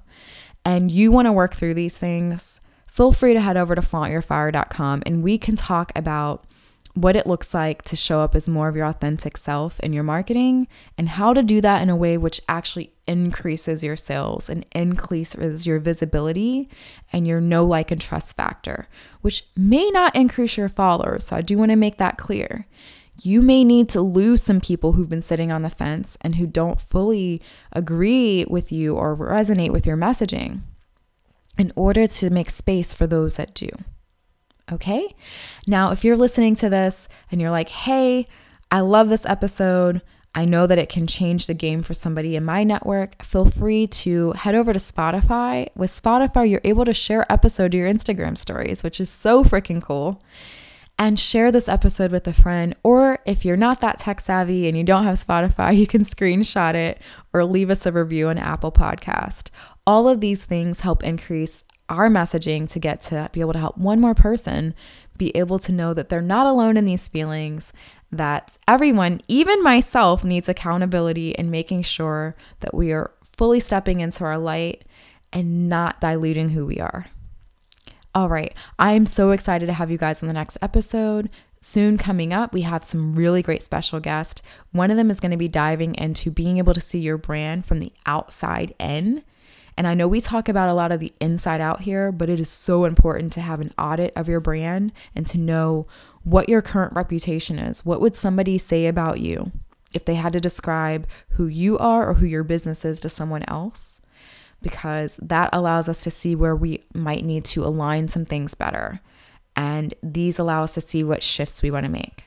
And 0.63 0.91
you 0.91 1.11
want 1.11 1.25
to 1.27 1.31
work 1.31 1.55
through 1.55 1.73
these 1.73 1.97
things, 1.97 2.61
feel 2.87 3.11
free 3.11 3.33
to 3.33 3.41
head 3.41 3.57
over 3.57 3.73
to 3.73 3.81
flauntyourfire.com 3.81 5.03
and 5.05 5.23
we 5.23 5.37
can 5.37 5.55
talk 5.55 5.91
about 5.95 6.43
what 6.97 7.15
it 7.15 7.27
looks 7.27 7.53
like 7.53 7.83
to 7.83 7.95
show 7.95 8.21
up 8.21 8.33
as 8.33 8.49
more 8.49 8.67
of 8.67 8.75
your 8.75 8.87
authentic 8.87 9.37
self 9.37 9.79
in 9.81 9.93
your 9.93 10.03
marketing 10.03 10.67
and 10.97 11.09
how 11.09 11.31
to 11.31 11.43
do 11.43 11.61
that 11.61 11.81
in 11.83 11.91
a 11.91 11.95
way 11.95 12.17
which 12.17 12.41
actually 12.49 12.91
increases 13.05 13.83
your 13.83 13.95
sales 13.95 14.49
and 14.49 14.65
increases 14.71 15.67
your 15.67 15.77
visibility 15.77 16.67
and 17.13 17.27
your 17.27 17.39
know 17.39 17.63
like 17.63 17.91
and 17.91 18.01
trust 18.01 18.35
factor 18.35 18.87
which 19.21 19.43
may 19.55 19.89
not 19.91 20.15
increase 20.15 20.57
your 20.57 20.69
followers. 20.69 21.25
So 21.25 21.35
i 21.35 21.41
do 21.41 21.57
want 21.57 21.69
to 21.71 21.75
make 21.75 21.97
that 21.97 22.17
clear. 22.17 22.65
You 23.21 23.41
may 23.41 23.63
need 23.63 23.89
to 23.89 24.01
lose 24.01 24.41
some 24.41 24.59
people 24.59 24.93
who've 24.93 25.09
been 25.09 25.21
sitting 25.21 25.51
on 25.51 25.61
the 25.61 25.69
fence 25.69 26.17
and 26.21 26.35
who 26.35 26.47
don't 26.47 26.81
fully 26.81 27.41
agree 27.71 28.45
with 28.49 28.71
you 28.71 28.95
or 28.95 29.15
resonate 29.15 29.71
with 29.71 29.85
your 29.85 29.97
messaging 29.97 30.61
in 31.57 31.71
order 31.75 32.07
to 32.07 32.29
make 32.29 32.49
space 32.49 32.93
for 32.93 33.05
those 33.05 33.35
that 33.35 33.53
do 33.53 33.69
Okay. 34.71 35.15
Now, 35.65 35.91
if 35.91 36.03
you're 36.03 36.17
listening 36.17 36.55
to 36.55 36.69
this 36.69 37.07
and 37.31 37.39
you're 37.39 37.51
like, 37.51 37.69
hey, 37.69 38.27
I 38.69 38.81
love 38.81 39.09
this 39.09 39.25
episode. 39.25 40.01
I 40.35 40.45
know 40.45 40.67
that 40.67 40.77
it 40.77 40.89
can 40.89 41.07
change 41.07 41.47
the 41.47 41.53
game 41.53 41.81
for 41.81 41.93
somebody 41.93 42.35
in 42.35 42.45
my 42.45 42.63
network. 42.63 43.23
Feel 43.23 43.49
free 43.49 43.87
to 43.87 44.33
head 44.33 44.55
over 44.55 44.73
to 44.73 44.79
Spotify. 44.79 45.69
With 45.75 45.89
Spotify, 45.89 46.49
you're 46.49 46.61
able 46.63 46.85
to 46.85 46.93
share 46.93 47.31
episode 47.31 47.71
to 47.71 47.77
your 47.77 47.91
Instagram 47.91 48.37
stories, 48.37 48.83
which 48.83 48.99
is 48.99 49.09
so 49.09 49.43
freaking 49.43 49.81
cool. 49.81 50.21
And 50.99 51.19
share 51.19 51.51
this 51.51 51.69
episode 51.69 52.11
with 52.11 52.27
a 52.27 52.33
friend. 52.33 52.75
Or 52.83 53.19
if 53.25 53.45
you're 53.45 53.55
not 53.55 53.81
that 53.81 53.99
tech 53.99 54.19
savvy 54.19 54.67
and 54.67 54.75
you 54.77 54.83
don't 54.83 55.05
have 55.05 55.23
Spotify, 55.23 55.77
you 55.77 55.87
can 55.87 56.01
screenshot 56.01 56.73
it 56.73 56.99
or 57.33 57.45
leave 57.45 57.69
us 57.69 57.85
a 57.85 57.91
review 57.91 58.29
on 58.29 58.37
Apple 58.37 58.71
Podcast. 58.71 59.49
All 59.85 60.07
of 60.07 60.21
these 60.21 60.43
things 60.43 60.81
help 60.81 61.03
increase 61.03 61.63
our 61.89 62.09
messaging 62.09 62.69
to 62.71 62.79
get 62.79 63.01
to 63.01 63.29
be 63.31 63.41
able 63.41 63.53
to 63.53 63.59
help 63.59 63.77
one 63.77 63.99
more 63.99 64.13
person 64.13 64.73
be 65.17 65.35
able 65.35 65.59
to 65.59 65.73
know 65.73 65.93
that 65.93 66.09
they're 66.09 66.21
not 66.21 66.45
alone 66.45 66.77
in 66.77 66.85
these 66.85 67.07
feelings, 67.07 67.73
that 68.11 68.57
everyone, 68.67 69.19
even 69.27 69.63
myself, 69.63 70.23
needs 70.23 70.47
accountability 70.47 71.37
and 71.37 71.49
making 71.49 71.81
sure 71.81 72.35
that 72.59 72.73
we 72.73 72.91
are 72.91 73.11
fully 73.35 73.59
stepping 73.59 73.99
into 73.99 74.23
our 74.23 74.37
light 74.37 74.83
and 75.33 75.67
not 75.67 75.99
diluting 75.99 76.49
who 76.49 76.65
we 76.65 76.77
are. 76.77 77.07
All 78.15 78.29
right, 78.29 78.55
I'm 78.79 79.05
so 79.05 79.31
excited 79.31 79.67
to 79.67 79.73
have 79.73 79.91
you 79.91 79.97
guys 79.97 80.21
on 80.21 80.27
the 80.27 80.33
next 80.33 80.57
episode. 80.61 81.29
Soon 81.59 81.97
coming 81.97 82.33
up, 82.33 82.53
we 82.53 82.61
have 82.61 82.83
some 82.83 83.13
really 83.13 83.41
great 83.41 83.61
special 83.61 83.99
guests. 83.99 84.41
One 84.71 84.89
of 84.89 84.97
them 84.97 85.11
is 85.11 85.19
going 85.19 85.31
to 85.31 85.37
be 85.37 85.47
diving 85.47 85.95
into 85.95 86.31
being 86.31 86.57
able 86.57 86.73
to 86.73 86.81
see 86.81 86.99
your 86.99 87.17
brand 87.17 87.65
from 87.65 87.79
the 87.79 87.91
outside 88.05 88.73
in 88.79 89.23
and 89.77 89.87
I 89.87 89.93
know 89.93 90.07
we 90.07 90.21
talk 90.21 90.49
about 90.49 90.69
a 90.69 90.73
lot 90.73 90.91
of 90.91 90.99
the 90.99 91.13
inside 91.21 91.61
out 91.61 91.81
here, 91.81 92.11
but 92.11 92.29
it 92.29 92.39
is 92.39 92.49
so 92.49 92.85
important 92.85 93.31
to 93.33 93.41
have 93.41 93.61
an 93.61 93.71
audit 93.77 94.11
of 94.15 94.27
your 94.27 94.39
brand 94.39 94.91
and 95.15 95.27
to 95.27 95.37
know 95.37 95.85
what 96.23 96.49
your 96.49 96.63
current 96.63 96.93
reputation 96.93 97.59
is. 97.59 97.85
What 97.85 98.01
would 98.01 98.15
somebody 98.15 98.57
say 98.57 98.87
about 98.87 99.19
you 99.19 99.51
if 99.93 100.03
they 100.03 100.15
had 100.15 100.33
to 100.33 100.39
describe 100.39 101.07
who 101.29 101.45
you 101.45 101.77
are 101.77 102.09
or 102.09 102.15
who 102.15 102.25
your 102.25 102.43
business 102.43 102.83
is 102.83 102.99
to 103.01 103.09
someone 103.09 103.43
else? 103.47 104.01
Because 104.63 105.17
that 105.21 105.51
allows 105.53 105.87
us 105.87 106.03
to 106.03 106.11
see 106.11 106.35
where 106.35 106.55
we 106.55 106.83
might 106.95 107.23
need 107.23 107.45
to 107.45 107.63
align 107.63 108.07
some 108.07 108.25
things 108.25 108.55
better. 108.55 108.99
And 109.55 109.93
these 110.01 110.39
allow 110.39 110.63
us 110.63 110.73
to 110.73 110.81
see 110.81 111.03
what 111.03 111.21
shifts 111.21 111.61
we 111.61 111.69
want 111.69 111.85
to 111.85 111.91
make. 111.91 112.26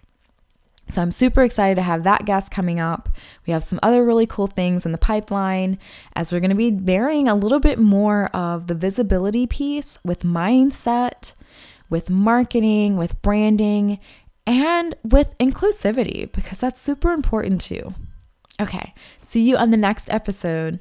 So 0.91 1.01
I'm 1.01 1.11
super 1.11 1.43
excited 1.43 1.77
to 1.77 1.83
have 1.83 2.03
that 2.03 2.25
guest 2.25 2.51
coming 2.51 2.81
up. 2.81 3.09
We 3.47 3.53
have 3.53 3.63
some 3.63 3.79
other 3.83 4.05
really 4.05 4.27
cool 4.27 4.49
things 4.49 4.85
in 4.85 4.93
the 4.93 4.99
pipeline 4.99 5.79
as 6.15 6.33
we're 6.33 6.41
going 6.41 6.51
to 6.51 6.57
be 6.57 6.73
varying 6.73 7.29
a 7.29 7.35
little 7.35 7.61
bit 7.61 7.79
more 7.79 8.27
of 8.35 8.67
the 8.67 8.75
visibility 8.75 9.47
piece 9.47 9.99
with 10.05 10.23
mindset, 10.23 11.35
with 11.89 12.11
marketing, 12.11 12.97
with 12.97 13.21
branding, 13.23 13.99
and 14.47 14.97
with 15.05 15.37
inclusivity 15.39 16.31
because 16.33 16.59
that's 16.59 16.81
super 16.81 17.13
important 17.13 17.61
too. 17.61 17.95
Okay, 18.61 18.93
see 19.21 19.43
you 19.43 19.57
on 19.57 19.71
the 19.71 19.77
next 19.77 20.13
episode. 20.13 20.81